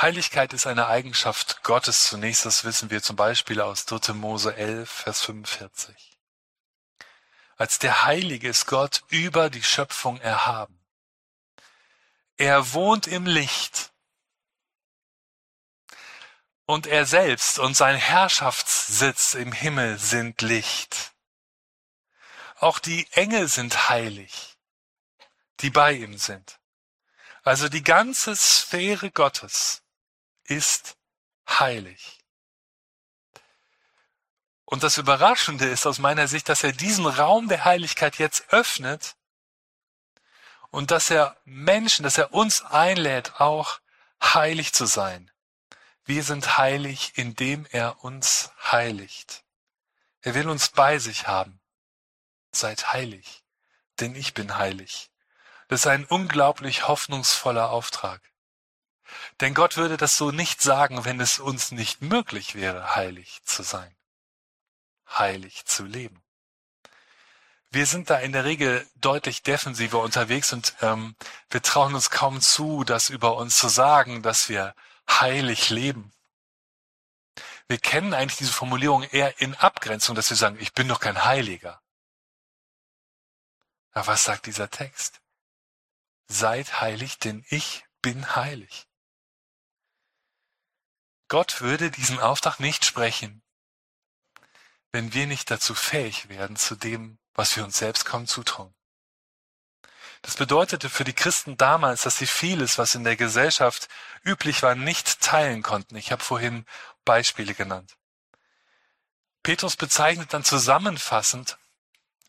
Heiligkeit 0.00 0.52
ist 0.52 0.66
eine 0.66 0.88
Eigenschaft 0.88 1.62
Gottes 1.62 2.08
zunächst, 2.08 2.44
das 2.44 2.64
wissen 2.64 2.90
wir 2.90 3.00
zum 3.00 3.14
Beispiel 3.14 3.60
aus 3.60 3.86
3. 3.86 4.12
Mose 4.14 4.54
11, 4.56 4.90
Vers 4.90 5.22
45. 5.22 6.18
Als 7.56 7.78
der 7.78 8.04
Heilige 8.04 8.48
ist 8.48 8.66
Gott 8.66 9.04
über 9.08 9.50
die 9.50 9.62
Schöpfung 9.62 10.20
erhaben. 10.20 10.84
Er 12.36 12.72
wohnt 12.72 13.06
im 13.06 13.26
Licht. 13.26 13.92
Und 16.66 16.88
er 16.88 17.06
selbst 17.06 17.60
und 17.60 17.76
sein 17.76 17.96
Herrschaftssitz 17.96 19.34
im 19.34 19.52
Himmel 19.52 19.98
sind 19.98 20.42
Licht. 20.42 21.12
Auch 22.56 22.80
die 22.80 23.06
Engel 23.12 23.46
sind 23.46 23.88
heilig, 23.90 24.56
die 25.60 25.70
bei 25.70 25.92
ihm 25.92 26.18
sind. 26.18 26.58
Also 27.44 27.68
die 27.68 27.84
ganze 27.84 28.34
Sphäre 28.34 29.10
Gottes 29.10 29.83
ist 30.44 30.96
heilig. 31.48 32.20
Und 34.64 34.82
das 34.82 34.98
Überraschende 34.98 35.66
ist 35.66 35.86
aus 35.86 35.98
meiner 35.98 36.26
Sicht, 36.26 36.48
dass 36.48 36.64
er 36.64 36.72
diesen 36.72 37.06
Raum 37.06 37.48
der 37.48 37.64
Heiligkeit 37.64 38.16
jetzt 38.16 38.48
öffnet 38.48 39.16
und 40.70 40.90
dass 40.90 41.10
er 41.10 41.36
Menschen, 41.44 42.02
dass 42.02 42.18
er 42.18 42.32
uns 42.32 42.62
einlädt, 42.62 43.40
auch 43.40 43.80
heilig 44.22 44.72
zu 44.72 44.86
sein. 44.86 45.30
Wir 46.04 46.22
sind 46.24 46.58
heilig, 46.58 47.12
indem 47.16 47.66
er 47.70 48.02
uns 48.04 48.50
heiligt. 48.70 49.44
Er 50.22 50.34
will 50.34 50.48
uns 50.48 50.70
bei 50.70 50.98
sich 50.98 51.26
haben. 51.26 51.60
Seid 52.50 52.92
heilig, 52.92 53.44
denn 54.00 54.14
ich 54.14 54.34
bin 54.34 54.56
heilig. 54.56 55.10
Das 55.68 55.80
ist 55.80 55.86
ein 55.86 56.04
unglaublich 56.04 56.88
hoffnungsvoller 56.88 57.70
Auftrag. 57.70 58.20
Denn 59.40 59.54
Gott 59.54 59.76
würde 59.76 59.96
das 59.96 60.16
so 60.16 60.30
nicht 60.30 60.62
sagen, 60.62 61.04
wenn 61.04 61.20
es 61.20 61.38
uns 61.38 61.72
nicht 61.72 62.02
möglich 62.02 62.54
wäre, 62.54 62.94
heilig 62.94 63.42
zu 63.44 63.62
sein, 63.62 63.94
heilig 65.08 65.64
zu 65.66 65.84
leben. 65.84 66.22
Wir 67.70 67.86
sind 67.86 68.08
da 68.08 68.18
in 68.18 68.32
der 68.32 68.44
Regel 68.44 68.86
deutlich 68.94 69.42
defensiver 69.42 70.00
unterwegs 70.00 70.52
und 70.52 70.76
ähm, 70.80 71.16
wir 71.50 71.60
trauen 71.60 71.94
uns 71.94 72.10
kaum 72.10 72.40
zu, 72.40 72.84
das 72.84 73.10
über 73.10 73.36
uns 73.36 73.58
zu 73.58 73.68
sagen, 73.68 74.22
dass 74.22 74.48
wir 74.48 74.74
heilig 75.10 75.70
leben. 75.70 76.12
Wir 77.66 77.78
kennen 77.78 78.14
eigentlich 78.14 78.38
diese 78.38 78.52
Formulierung 78.52 79.02
eher 79.02 79.40
in 79.40 79.54
Abgrenzung, 79.54 80.14
dass 80.14 80.30
wir 80.30 80.36
sagen, 80.36 80.56
ich 80.60 80.72
bin 80.72 80.86
doch 80.86 81.00
kein 81.00 81.24
Heiliger. 81.24 81.80
Aber 83.92 84.08
was 84.08 84.24
sagt 84.24 84.46
dieser 84.46 84.70
Text? 84.70 85.20
Seid 86.28 86.80
heilig, 86.80 87.18
denn 87.18 87.44
ich 87.48 87.84
bin 88.02 88.36
heilig. 88.36 88.86
Gott 91.34 91.62
würde 91.62 91.90
diesen 91.90 92.20
Auftrag 92.20 92.60
nicht 92.60 92.84
sprechen, 92.84 93.42
wenn 94.92 95.14
wir 95.14 95.26
nicht 95.26 95.50
dazu 95.50 95.74
fähig 95.74 96.28
werden, 96.28 96.54
zu 96.54 96.76
dem, 96.76 97.18
was 97.34 97.56
wir 97.56 97.64
uns 97.64 97.76
selbst 97.76 98.04
kaum 98.04 98.28
zutrauen. 98.28 98.72
Das 100.22 100.36
bedeutete 100.36 100.88
für 100.88 101.02
die 101.02 101.12
Christen 101.12 101.56
damals, 101.56 102.02
dass 102.02 102.18
sie 102.18 102.28
vieles, 102.28 102.78
was 102.78 102.94
in 102.94 103.02
der 103.02 103.16
Gesellschaft 103.16 103.88
üblich 104.22 104.62
war, 104.62 104.76
nicht 104.76 105.22
teilen 105.22 105.64
konnten. 105.64 105.96
Ich 105.96 106.12
habe 106.12 106.22
vorhin 106.22 106.66
Beispiele 107.04 107.54
genannt. 107.54 107.96
Petrus 109.42 109.74
bezeichnet 109.74 110.32
dann 110.32 110.44
zusammenfassend 110.44 111.58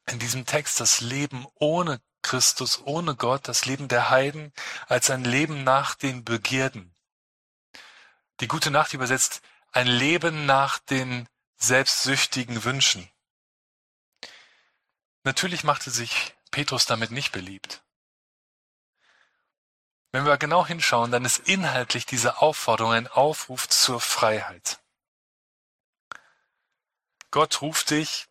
in 0.08 0.18
diesem 0.18 0.48
Text 0.48 0.80
das 0.80 1.02
Leben 1.02 1.46
ohne 1.60 2.02
Christus, 2.24 2.82
ohne 2.84 3.16
Gott, 3.16 3.48
das 3.48 3.68
Leben 3.68 3.88
der 3.88 4.10
Heiden 4.10 4.52
als 4.88 5.12
ein 5.12 5.24
Leben 5.24 5.64
nach 5.64 5.94
den 5.94 6.26
Begierden. 6.26 6.95
Die 8.42 8.48
gute 8.48 8.72
Nacht 8.72 8.94
übersetzt 8.94 9.42
ein 9.72 9.88
Leben 9.88 10.46
nach 10.46 10.80
den 10.80 11.28
selbstsüchtigen 11.58 12.64
Wünschen. 12.64 13.10
Natürlich 15.24 15.64
machte 15.64 15.90
sich 15.90 16.36
Petrus 16.52 16.86
damit 16.86 17.12
nicht 17.12 17.32
beliebt. 17.32 17.84
Wenn 20.12 20.26
wir 20.26 20.38
genau 20.38 20.66
hinschauen, 20.66 21.12
dann 21.12 21.26
ist 21.26 21.40
inhaltlich 21.40 22.06
diese 22.06 22.42
Aufforderung 22.42 22.94
ein 22.94 23.08
Aufruf 23.08 23.68
zur 23.68 24.00
Freiheit. 24.00 24.80
Gott 27.32 27.62
ruft 27.62 27.90
dich, 27.90 28.28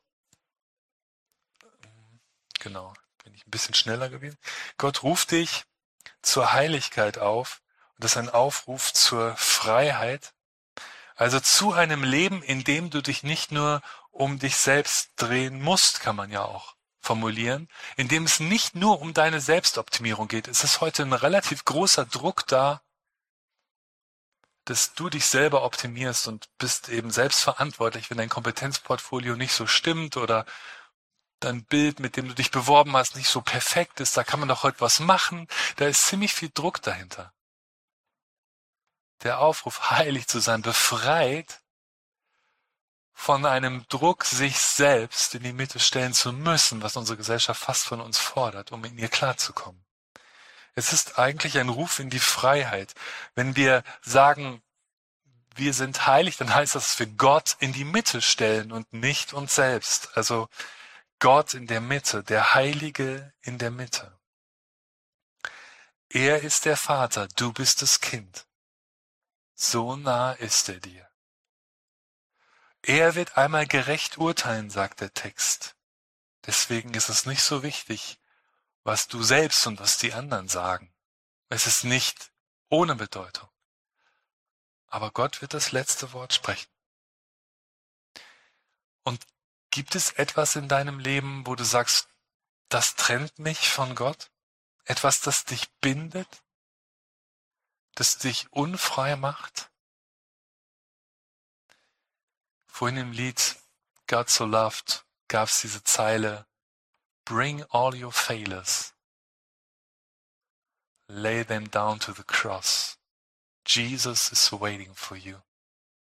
genau, 2.59 2.95
bin 3.23 3.35
ich 3.35 3.47
ein 3.47 3.51
bisschen 3.51 3.75
schneller 3.75 4.09
gewesen. 4.09 4.39
Gott 4.79 5.03
ruft 5.03 5.33
dich 5.33 5.65
zur 6.23 6.53
Heiligkeit 6.53 7.19
auf. 7.19 7.61
Und 7.97 8.05
das 8.05 8.13
ist 8.13 8.17
ein 8.17 8.31
Aufruf 8.31 8.93
zur 8.93 9.37
Freiheit. 9.37 9.54
Also 11.17 11.41
zu 11.41 11.73
einem 11.73 12.03
Leben, 12.03 12.43
in 12.43 12.65
dem 12.65 12.91
du 12.91 13.01
dich 13.03 13.23
nicht 13.23 13.53
nur 13.53 13.83
um 14.11 14.39
dich 14.39 14.57
selbst 14.57 15.11
drehen 15.17 15.61
musst, 15.61 16.01
kann 16.01 16.17
man 16.17 16.31
ja 16.31 16.43
auch 16.45 16.75
formulieren, 17.01 17.69
in 17.97 18.09
dem 18.09 18.25
es 18.25 18.41
nicht 18.41 18.75
nur 18.75 19.01
um 19.01 19.13
deine 19.15 19.41
Selbstoptimierung 19.41 20.29
geht. 20.29 20.49
Es 20.49 20.65
ist 20.65 20.81
heute 20.81 21.03
ein 21.03 21.13
relativ 21.13 21.65
großer 21.65 22.07
Druck 22.07 22.47
da, 22.47 22.81
dass 24.65 24.95
du 24.95 25.11
dich 25.11 25.27
selber 25.27 25.65
optimierst 25.65 26.27
und 26.27 26.49
bist 26.59 26.89
eben 26.89 27.11
selbst 27.11 27.43
verantwortlich, 27.43 28.09
wenn 28.09 28.17
dein 28.17 28.31
Kompetenzportfolio 28.31 29.37
nicht 29.37 29.53
so 29.53 29.67
stimmt 29.67 30.17
oder 30.17 30.47
dein 31.41 31.65
Bild, 31.65 32.01
mit 32.01 32.17
dem 32.17 32.29
du 32.29 32.35
dich 32.35 32.51
beworben 32.51 32.97
hast, 32.97 33.17
nicht 33.17 33.29
so 33.29 33.43
perfekt 33.43 34.01
ist. 34.01 34.17
Da 34.17 34.25
kann 34.25 34.41
man 34.41 34.49
doch 34.49 34.63
heute 34.63 34.81
was 34.81 35.01
machen. 35.01 35.49
Da 35.77 35.87
ist 35.87 36.07
ziemlich 36.07 36.33
viel 36.33 36.51
Druck 36.53 36.81
dahinter. 36.81 37.34
Der 39.23 39.39
Aufruf, 39.41 39.91
heilig 39.91 40.27
zu 40.27 40.41
sein, 40.41 40.63
befreit 40.63 41.61
von 43.13 43.47
einem 43.47 43.87
Druck, 43.89 44.25
sich 44.25 44.59
selbst 44.59 45.35
in 45.35 45.43
die 45.45 45.53
Mitte 45.53 45.79
stellen 45.79 46.13
zu 46.13 46.33
müssen, 46.33 46.83
was 46.83 46.97
unsere 46.97 47.17
Gesellschaft 47.17 47.63
fast 47.63 47.85
von 47.85 48.01
uns 48.01 48.19
fordert, 48.19 48.73
um 48.73 48.85
in 48.85 48.99
ihr 48.99 49.09
klarzukommen. 49.09 49.85
Es 50.75 50.93
ist 50.93 51.19
eigentlich 51.19 51.59
ein 51.59 51.69
Ruf 51.69 52.01
in 52.01 52.11
die 52.11 52.19
Freiheit. 52.19 52.95
Wenn 53.37 53.55
wir 53.55 53.85
sagen, 54.03 54.61
wir 55.55 55.73
sind 55.73 56.07
heilig, 56.07 56.37
dann 56.37 56.53
heißt 56.53 56.75
das, 56.75 56.89
dass 56.89 56.99
wir 56.99 57.07
Gott 57.07 57.57
in 57.61 57.73
die 57.73 57.85
Mitte 57.85 58.21
stellen 58.21 58.73
und 58.73 58.93
nicht 58.93 59.33
uns 59.33 59.55
selbst. 59.55 60.17
Also 60.17 60.49
Gott 61.21 61.55
in 61.55 61.67
der 61.69 61.81
Mitte, 61.81 62.25
der 62.25 62.55
Heilige 62.55 63.33
in 63.41 63.59
der 63.59 63.71
Mitte. 63.71 64.19
Er 66.09 66.43
ist 66.43 66.65
der 66.65 66.77
Vater, 66.77 67.29
du 67.37 67.53
bist 67.53 67.83
das 67.83 68.01
Kind. 68.01 68.47
So 69.55 69.97
nah 69.97 70.33
ist 70.33 70.69
er 70.69 70.81
dir. 70.81 71.09
Er 72.83 73.15
wird 73.15 73.37
einmal 73.39 73.67
gerecht 73.67 74.19
urteilen, 74.19 74.69
sagt 74.69 75.01
der 75.01 75.15
Text. 75.15 75.77
Deswegen 76.45 76.93
ist 76.93 77.09
es 77.09 77.25
nicht 77.25 77.43
so 77.43 77.63
wichtig, 77.63 78.19
was 78.83 79.09
du 79.09 79.23
selbst 79.23 79.67
und 79.67 79.81
was 79.81 79.97
die 79.97 80.13
anderen 80.13 80.49
sagen. 80.49 80.93
Es 81.49 81.67
ist 81.67 81.85
nicht 81.85 82.33
ohne 82.69 82.95
Bedeutung. 82.95 83.49
Aber 84.89 85.11
Gott 85.11 85.41
wird 85.41 85.55
das 85.55 85.73
letzte 85.73 86.13
Wort 86.13 86.35
sprechen. 86.35 86.71
Und 89.03 89.25
gibt 89.71 89.95
es 89.95 90.11
etwas 90.13 90.57
in 90.57 90.69
deinem 90.69 90.99
Leben, 90.99 91.47
wo 91.47 91.55
du 91.55 91.65
sagst, 91.65 92.09
das 92.69 92.97
trennt 92.97 93.39
mich 93.39 93.71
von 93.71 93.95
Gott? 93.95 94.31
Etwas, 94.85 95.21
das 95.21 95.45
dich 95.45 95.73
bindet? 95.81 96.43
Das 97.95 98.19
dich 98.19 98.53
unfrei 98.53 99.17
macht? 99.17 99.71
Vorhin 102.67 102.97
im 102.97 103.13
Lied 103.13 103.57
God 104.09 104.29
So 104.29 104.45
Loved 104.45 105.05
gab 105.29 105.49
es 105.49 105.61
diese 105.61 105.85
Zeile 105.85 106.47
Bring 107.25 107.65
all 107.71 107.95
your 107.95 108.13
failures. 108.13 108.93
Lay 111.09 111.45
them 111.45 111.71
down 111.71 111.99
to 112.01 112.13
the 112.13 112.25
cross. 112.25 112.99
Jesus 113.67 114.31
is 114.31 114.53
waiting 114.53 114.95
for 114.95 115.17
you. 115.17 115.39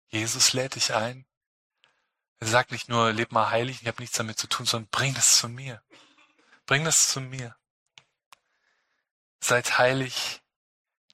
Jesus 0.10 0.54
lädt 0.54 0.76
dich 0.76 0.94
ein. 0.94 1.26
Er 2.40 2.48
sagt 2.48 2.72
nicht 2.72 2.90
nur, 2.90 3.12
leb 3.12 3.32
mal 3.32 3.50
heilig, 3.50 3.82
ich 3.82 3.88
habe 3.88 4.02
nichts 4.02 4.18
damit 4.18 4.38
zu 4.38 4.48
tun, 4.48 4.66
sondern 4.66 4.90
bring 4.92 5.14
das 5.14 5.38
zu 5.38 5.50
mir. 5.50 5.84
Bring 6.66 6.86
das 6.86 7.10
zu 7.10 7.22
mir. 7.22 7.56
Seid 9.40 9.78
heilig, 9.78 10.42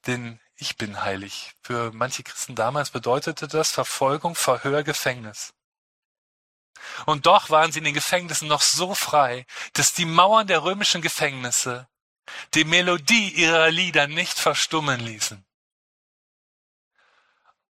denn 0.06 0.39
ich 0.57 0.77
bin 0.77 1.01
heilig. 1.01 1.53
Für 1.61 1.91
manche 1.93 2.23
Christen 2.23 2.55
damals 2.55 2.89
bedeutete 2.89 3.47
das 3.47 3.71
Verfolgung, 3.71 4.35
Verhör, 4.35 4.83
Gefängnis. 4.83 5.53
Und 7.05 7.25
doch 7.25 7.49
waren 7.49 7.71
sie 7.71 7.79
in 7.79 7.85
den 7.85 7.93
Gefängnissen 7.93 8.47
noch 8.47 8.61
so 8.61 8.95
frei, 8.95 9.45
dass 9.73 9.93
die 9.93 10.05
Mauern 10.05 10.47
der 10.47 10.63
römischen 10.63 11.01
Gefängnisse 11.01 11.87
die 12.53 12.63
Melodie 12.63 13.29
ihrer 13.29 13.69
Lieder 13.69 14.07
nicht 14.07 14.37
verstummen 14.37 14.99
ließen. 14.99 15.45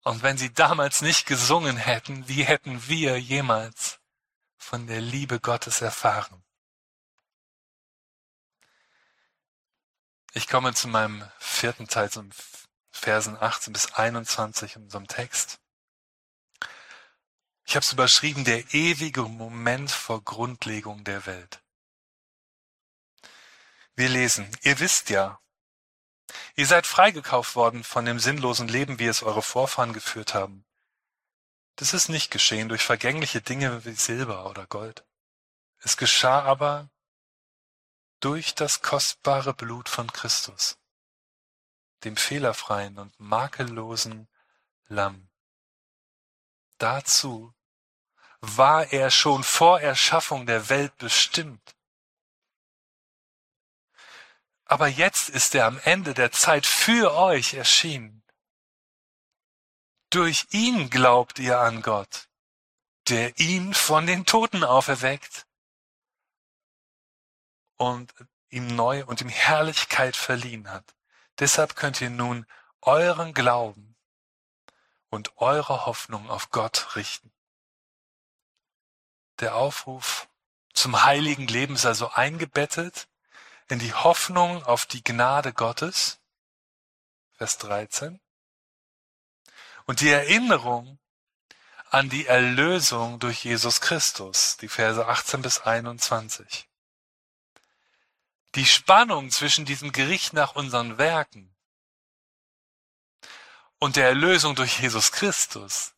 Und 0.04 0.22
wenn 0.22 0.38
sie 0.38 0.52
damals 0.52 1.02
nicht 1.02 1.26
gesungen 1.26 1.76
hätten, 1.76 2.28
wie 2.28 2.44
hätten 2.44 2.88
wir 2.88 3.20
jemals 3.20 4.00
von 4.56 4.86
der 4.86 5.00
Liebe 5.00 5.38
Gottes 5.40 5.82
erfahren? 5.82 6.42
Ich 10.32 10.46
komme 10.48 10.72
zu 10.72 10.88
meinem 10.88 11.28
vierten 11.38 11.88
Teil, 11.88 12.10
zum 12.10 12.30
Versen 12.98 13.40
18 13.40 13.72
bis 13.72 13.92
21 13.92 14.76
in 14.76 14.82
unserem 14.82 15.06
Text. 15.06 15.60
Ich 17.64 17.76
habe 17.76 17.84
es 17.84 17.92
überschrieben, 17.92 18.44
der 18.44 18.74
ewige 18.74 19.22
Moment 19.22 19.90
vor 19.90 20.22
Grundlegung 20.22 21.04
der 21.04 21.24
Welt. 21.26 21.62
Wir 23.94 24.08
lesen, 24.08 24.50
ihr 24.62 24.78
wisst 24.80 25.10
ja, 25.10 25.40
ihr 26.54 26.66
seid 26.66 26.86
freigekauft 26.86 27.56
worden 27.56 27.84
von 27.84 28.04
dem 28.04 28.18
sinnlosen 28.18 28.68
Leben, 28.68 28.98
wie 28.98 29.06
es 29.06 29.22
eure 29.22 29.42
Vorfahren 29.42 29.92
geführt 29.92 30.34
haben. 30.34 30.64
Das 31.76 31.94
ist 31.94 32.08
nicht 32.08 32.30
geschehen 32.30 32.68
durch 32.68 32.82
vergängliche 32.82 33.40
Dinge 33.40 33.84
wie 33.84 33.94
Silber 33.94 34.50
oder 34.50 34.66
Gold. 34.66 35.04
Es 35.78 35.96
geschah 35.96 36.42
aber 36.42 36.90
durch 38.20 38.54
das 38.54 38.82
kostbare 38.82 39.54
Blut 39.54 39.88
von 39.88 40.12
Christus 40.12 40.78
dem 42.04 42.16
fehlerfreien 42.16 42.98
und 42.98 43.18
makellosen 43.18 44.28
Lamm. 44.86 45.28
Dazu 46.78 47.54
war 48.40 48.92
er 48.92 49.10
schon 49.10 49.42
vor 49.42 49.80
Erschaffung 49.80 50.46
der 50.46 50.68
Welt 50.68 50.96
bestimmt. 50.98 51.74
Aber 54.64 54.86
jetzt 54.86 55.28
ist 55.28 55.54
er 55.54 55.66
am 55.66 55.80
Ende 55.80 56.14
der 56.14 56.30
Zeit 56.30 56.66
für 56.66 57.14
euch 57.14 57.54
erschienen. 57.54 58.22
Durch 60.10 60.46
ihn 60.50 60.88
glaubt 60.90 61.38
ihr 61.38 61.58
an 61.58 61.82
Gott, 61.82 62.28
der 63.08 63.38
ihn 63.38 63.74
von 63.74 64.06
den 64.06 64.24
Toten 64.24 64.64
auferweckt 64.64 65.46
und 67.76 68.14
ihm 68.50 68.66
neu 68.66 69.04
und 69.04 69.20
ihm 69.20 69.28
Herrlichkeit 69.28 70.16
verliehen 70.16 70.70
hat. 70.70 70.94
Deshalb 71.38 71.76
könnt 71.76 72.00
ihr 72.00 72.10
nun 72.10 72.46
euren 72.80 73.34
Glauben 73.34 73.96
und 75.10 75.36
eure 75.36 75.86
Hoffnung 75.86 76.28
auf 76.28 76.50
Gott 76.50 76.96
richten. 76.96 77.32
Der 79.40 79.54
Aufruf 79.54 80.28
zum 80.74 81.04
heiligen 81.04 81.46
Leben 81.46 81.74
ist 81.74 81.86
also 81.86 82.10
eingebettet 82.10 83.08
in 83.68 83.78
die 83.78 83.94
Hoffnung 83.94 84.62
auf 84.64 84.86
die 84.86 85.04
Gnade 85.04 85.52
Gottes, 85.52 86.20
Vers 87.32 87.58
13, 87.58 88.20
und 89.86 90.00
die 90.00 90.10
Erinnerung 90.10 90.98
an 91.90 92.08
die 92.08 92.26
Erlösung 92.26 93.18
durch 93.18 93.44
Jesus 93.44 93.80
Christus, 93.80 94.56
die 94.58 94.68
Verse 94.68 95.06
18 95.06 95.42
bis 95.42 95.60
21. 95.60 96.67
Die 98.58 98.66
Spannung 98.66 99.30
zwischen 99.30 99.66
diesem 99.66 99.92
Gericht 99.92 100.32
nach 100.32 100.56
unseren 100.56 100.98
Werken 100.98 101.54
und 103.78 103.94
der 103.94 104.08
Erlösung 104.08 104.56
durch 104.56 104.80
Jesus 104.80 105.12
Christus 105.12 105.94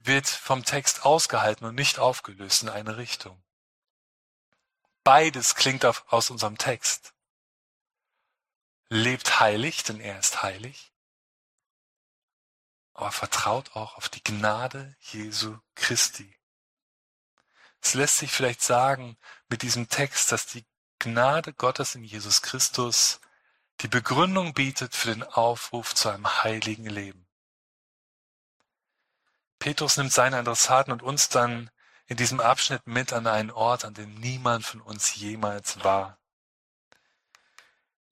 wird 0.00 0.26
vom 0.26 0.64
Text 0.64 1.04
ausgehalten 1.04 1.64
und 1.64 1.76
nicht 1.76 2.00
aufgelöst 2.00 2.64
in 2.64 2.70
eine 2.70 2.96
Richtung. 2.96 3.40
Beides 5.04 5.54
klingt 5.54 5.84
aus 5.84 6.30
unserem 6.30 6.58
Text. 6.58 7.14
Lebt 8.88 9.38
heilig, 9.38 9.84
denn 9.84 10.00
er 10.00 10.18
ist 10.18 10.42
heilig, 10.42 10.92
aber 12.94 13.12
vertraut 13.12 13.76
auch 13.76 13.96
auf 13.96 14.08
die 14.08 14.24
Gnade 14.24 14.96
Jesu 14.98 15.56
Christi. 15.76 16.36
Es 17.80 17.94
lässt 17.94 18.18
sich 18.18 18.32
vielleicht 18.32 18.60
sagen 18.60 19.16
mit 19.46 19.62
diesem 19.62 19.88
Text, 19.88 20.32
dass 20.32 20.48
die 20.48 20.66
Gnade 20.98 21.52
Gottes 21.52 21.94
in 21.94 22.04
Jesus 22.04 22.42
Christus 22.42 23.20
die 23.80 23.88
Begründung 23.88 24.54
bietet 24.54 24.94
für 24.94 25.08
den 25.08 25.22
Aufruf 25.22 25.94
zu 25.94 26.08
einem 26.08 26.26
heiligen 26.42 26.86
Leben. 26.86 27.26
Petrus 29.58 29.96
nimmt 29.96 30.12
seine 30.12 30.38
Adressaten 30.38 30.92
und 30.92 31.02
uns 31.02 31.28
dann 31.28 31.70
in 32.06 32.16
diesem 32.16 32.40
Abschnitt 32.40 32.86
mit 32.86 33.12
an 33.12 33.26
einen 33.26 33.50
Ort, 33.50 33.84
an 33.84 33.94
dem 33.94 34.14
niemand 34.14 34.64
von 34.64 34.80
uns 34.80 35.14
jemals 35.16 35.82
war. 35.84 36.18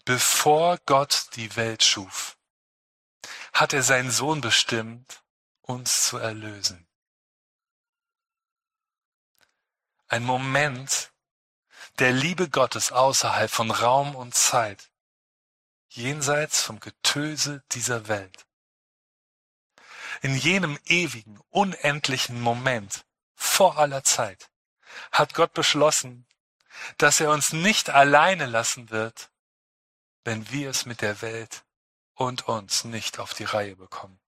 Bevor 0.05 0.79
Gott 0.85 1.29
die 1.37 1.57
Welt 1.57 1.83
schuf, 1.83 2.37
hat 3.55 3.73
er 3.73 3.83
seinen 3.83 4.11
Sohn 4.11 4.41
bestimmt, 4.43 5.23
uns 5.63 6.09
zu 6.09 6.19
erlösen. 6.19 6.87
Ein 10.09 10.25
Moment 10.25 11.14
der 11.99 12.13
Liebe 12.13 12.49
Gottes 12.49 12.91
außerhalb 12.91 13.51
von 13.51 13.71
Raum 13.71 14.17
und 14.17 14.35
Zeit, 14.35 14.91
jenseits 15.89 16.61
vom 16.63 16.81
Getöse 16.81 17.63
dieser 17.73 18.09
Welt. 18.09 18.47
In 20.23 20.37
jenem 20.37 20.79
ewigen, 20.87 21.41
unendlichen 21.51 22.41
Moment 22.41 23.05
vor 23.35 23.79
aller 23.79 24.03
Zeit 24.03 24.51
hat 25.13 25.35
Gott 25.35 25.55
beschlossen, 25.55 26.27
dass 26.99 27.21
er 27.21 27.31
uns 27.31 27.53
nicht 27.53 27.91
alleine 27.91 28.47
lassen 28.47 28.91
wird, 28.91 29.31
wenn 30.25 30.51
wir 30.51 30.71
es 30.71 30.87
mit 30.87 31.01
der 31.01 31.23
Welt 31.23 31.65
und 32.15 32.49
uns 32.49 32.85
nicht 32.85 33.19
auf 33.19 33.35
die 33.35 33.45
Reihe 33.45 33.77
bekommen. 33.77 34.19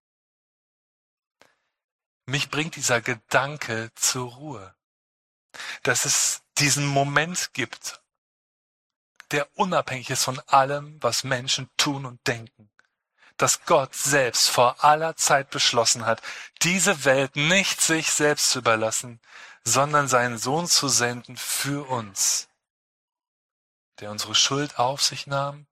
Mich 2.25 2.49
bringt 2.49 2.75
dieser 2.75 3.01
Gedanke 3.01 3.91
zur 3.95 4.33
Ruhe, 4.33 4.75
dass 5.83 6.05
es 6.05 6.43
diesen 6.59 6.85
Moment 6.85 7.53
gibt, 7.53 8.01
der 9.31 9.47
unabhängig 9.57 10.09
ist 10.09 10.23
von 10.23 10.39
allem, 10.47 11.01
was 11.01 11.23
Menschen 11.23 11.69
tun 11.77 12.05
und 12.05 12.25
denken. 12.27 12.69
Dass 13.35 13.65
Gott 13.65 13.93
selbst 13.93 14.49
vor 14.49 14.83
aller 14.83 15.15
Zeit 15.15 15.51
beschlossen 15.51 16.05
hat, 16.05 16.21
diese 16.63 17.05
Welt 17.05 17.35
nicht 17.35 17.81
sich 17.81 18.11
selbst 18.11 18.49
zu 18.49 18.59
überlassen, 18.59 19.21
sondern 19.63 20.07
seinen 20.07 20.37
Sohn 20.37 20.67
zu 20.67 20.87
senden 20.87 21.37
für 21.37 21.87
uns, 21.87 22.47
der 23.99 24.11
unsere 24.11 24.33
Schuld 24.33 24.79
auf 24.79 25.03
sich 25.03 25.27
nahm 25.27 25.67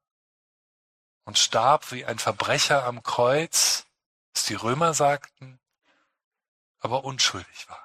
und 1.24 1.40
starb 1.40 1.92
wie 1.92 2.06
ein 2.06 2.20
Verbrecher 2.20 2.84
am 2.86 3.02
Kreuz, 3.04 3.86
was 4.34 4.44
die 4.44 4.54
Römer 4.54 4.94
sagten, 4.94 5.60
aber 6.80 7.04
unschuldig 7.04 7.68
war. 7.70 7.85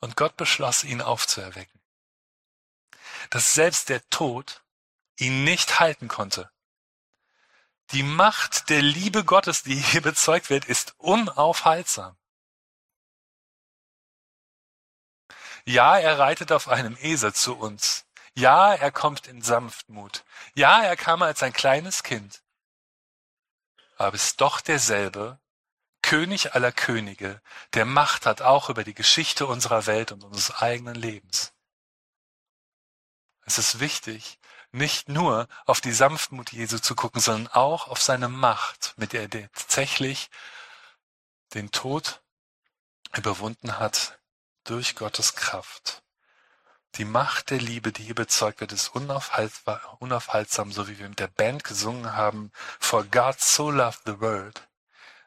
Und 0.00 0.16
Gott 0.16 0.36
beschloss, 0.36 0.84
ihn 0.84 1.00
aufzuerwecken. 1.00 1.80
Dass 3.30 3.54
selbst 3.54 3.88
der 3.88 4.08
Tod 4.10 4.62
ihn 5.16 5.44
nicht 5.44 5.80
halten 5.80 6.08
konnte. 6.08 6.50
Die 7.92 8.02
Macht 8.02 8.68
der 8.68 8.82
Liebe 8.82 9.24
Gottes, 9.24 9.62
die 9.62 9.76
hier 9.76 10.00
bezeugt 10.02 10.50
wird, 10.50 10.64
ist 10.64 10.94
unaufhaltsam. 10.98 12.16
Ja, 15.64 15.98
er 15.98 16.18
reitet 16.18 16.52
auf 16.52 16.68
einem 16.68 16.96
Esel 17.00 17.34
zu 17.34 17.56
uns. 17.56 18.06
Ja, 18.34 18.74
er 18.74 18.92
kommt 18.92 19.26
in 19.26 19.42
Sanftmut. 19.42 20.24
Ja, 20.54 20.82
er 20.82 20.96
kam 20.96 21.22
als 21.22 21.42
ein 21.42 21.52
kleines 21.52 22.02
Kind. 22.02 22.42
Aber 23.96 24.14
ist 24.14 24.40
doch 24.40 24.60
derselbe, 24.60 25.40
König 26.06 26.54
aller 26.54 26.70
Könige, 26.70 27.42
der 27.74 27.84
Macht 27.84 28.26
hat 28.26 28.40
auch 28.40 28.70
über 28.70 28.84
die 28.84 28.94
Geschichte 28.94 29.44
unserer 29.44 29.86
Welt 29.86 30.12
und 30.12 30.22
unseres 30.22 30.54
eigenen 30.54 30.94
Lebens. 30.94 31.52
Es 33.44 33.58
ist 33.58 33.80
wichtig, 33.80 34.38
nicht 34.70 35.08
nur 35.08 35.48
auf 35.64 35.80
die 35.80 35.90
Sanftmut 35.90 36.52
Jesu 36.52 36.78
zu 36.78 36.94
gucken, 36.94 37.20
sondern 37.20 37.52
auch 37.52 37.88
auf 37.88 38.00
seine 38.00 38.28
Macht, 38.28 38.94
mit 38.96 39.14
der 39.14 39.22
er 39.22 39.50
tatsächlich 39.52 40.30
den 41.54 41.72
Tod 41.72 42.22
überwunden 43.16 43.80
hat 43.80 44.20
durch 44.62 44.94
Gottes 44.94 45.34
Kraft. 45.34 46.04
Die 46.94 47.04
Macht 47.04 47.50
der 47.50 47.58
Liebe, 47.58 47.90
die 47.90 48.04
hier 48.04 48.14
bezeugt 48.14 48.60
wird, 48.60 48.70
ist 48.70 48.94
unaufhaltsam, 48.94 50.70
so 50.70 50.86
wie 50.86 51.00
wir 51.00 51.08
mit 51.08 51.18
der 51.18 51.26
Band 51.26 51.64
gesungen 51.64 52.12
haben. 52.12 52.52
For 52.78 53.02
God 53.02 53.40
so 53.40 53.72
loved 53.72 54.02
the 54.06 54.20
world 54.20 54.68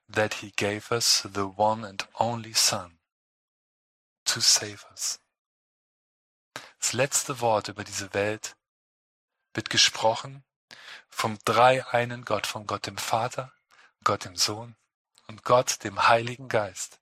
that 0.09 0.35
he 0.35 0.51
gave 0.55 0.91
us 0.91 1.27
the 1.33 1.51
one 1.55 1.85
and 1.85 2.07
only 2.19 2.53
Son 2.53 2.97
to 4.25 4.41
save 4.41 4.85
us. 4.91 5.19
Das 6.79 6.93
letzte 6.93 7.41
Wort 7.41 7.67
über 7.67 7.83
diese 7.83 8.13
Welt 8.13 8.55
wird 9.53 9.69
gesprochen 9.69 10.43
vom 11.09 11.37
dreieinen 11.45 12.25
Gott, 12.25 12.47
von 12.47 12.65
Gott 12.65 12.87
dem 12.87 12.97
Vater, 12.97 13.51
Gott 14.03 14.25
dem 14.25 14.35
Sohn 14.35 14.75
und 15.27 15.43
Gott 15.43 15.83
dem 15.83 16.07
Heiligen 16.07 16.47
Geist. 16.47 16.99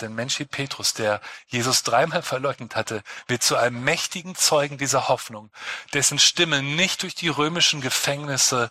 Denn 0.00 0.14
Mensch 0.14 0.38
wie 0.38 0.46
Petrus, 0.46 0.94
der 0.94 1.20
Jesus 1.48 1.82
dreimal 1.82 2.22
verleugnet 2.34 2.76
hatte, 2.76 3.02
wird 3.26 3.42
zu 3.42 3.56
einem 3.56 3.82
mächtigen 3.82 4.34
Zeugen 4.34 4.78
dieser 4.78 5.08
Hoffnung, 5.08 5.50
dessen 5.92 6.18
Stimme 6.18 6.62
nicht 6.62 7.02
durch 7.02 7.14
die 7.14 7.28
römischen 7.28 7.80
Gefängnisse 7.80 8.70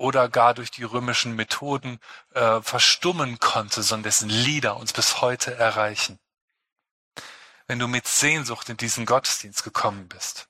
oder 0.00 0.30
gar 0.30 0.54
durch 0.54 0.70
die 0.70 0.82
römischen 0.82 1.36
Methoden 1.36 2.00
äh, 2.32 2.62
verstummen 2.62 3.38
konnte, 3.38 3.82
sondern 3.82 4.04
dessen 4.04 4.30
Lieder 4.30 4.78
uns 4.78 4.94
bis 4.94 5.20
heute 5.20 5.54
erreichen. 5.54 6.18
Wenn 7.66 7.78
du 7.78 7.86
mit 7.86 8.08
Sehnsucht 8.08 8.70
in 8.70 8.78
diesen 8.78 9.04
Gottesdienst 9.04 9.62
gekommen 9.62 10.08
bist, 10.08 10.48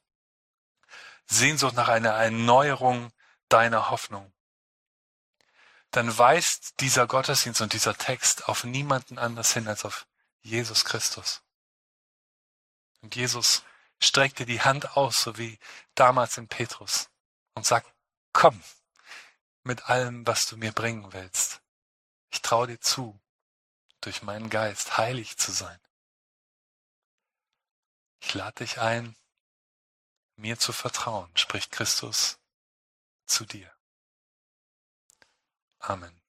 Sehnsucht 1.27 1.75
nach 1.75 1.89
einer 1.89 2.11
Erneuerung 2.11 3.11
deiner 3.49 3.91
Hoffnung, 3.91 4.33
dann 5.91 6.17
weist 6.17 6.79
dieser 6.79 7.09
Gottesdienst 7.09 7.61
und 7.61 7.73
dieser 7.73 7.97
Text 7.97 8.49
auf 8.49 8.63
niemanden 8.63 9.19
anders 9.19 9.53
hin 9.53 9.67
als 9.67 9.85
auf 9.85 10.07
Jesus 10.43 10.85
Christus. 10.85 11.43
Und 13.01 13.17
Jesus 13.17 13.65
streckt 14.01 14.39
dir 14.39 14.47
die 14.47 14.63
Hand 14.63 14.97
aus, 14.97 15.23
so 15.23 15.39
wie 15.39 15.59
damals 15.97 16.39
in 16.39 16.47
Petrus, 16.47 17.11
und 17.55 17.67
sagt, 17.67 17.93
komm 18.33 18.63
mit 19.63 19.89
allem, 19.89 20.27
was 20.27 20.47
du 20.47 20.57
mir 20.57 20.73
bringen 20.73 21.13
willst. 21.13 21.63
Ich 22.31 22.43
traue 22.43 22.67
dir 22.67 22.81
zu, 22.81 23.21
durch 24.01 24.23
meinen 24.23 24.51
Geist 24.51 24.97
heilig 24.97 25.37
zu 25.37 25.53
sein. 25.53 25.79
Ich 28.21 28.35
lade 28.35 28.65
dich 28.65 28.79
ein, 28.79 29.17
mir 30.37 30.59
zu 30.59 30.73
vertrauen, 30.73 31.31
spricht 31.37 31.73
Christus 31.73 32.39
zu 33.27 33.45
dir. 33.45 33.73
Amen. 35.79 36.20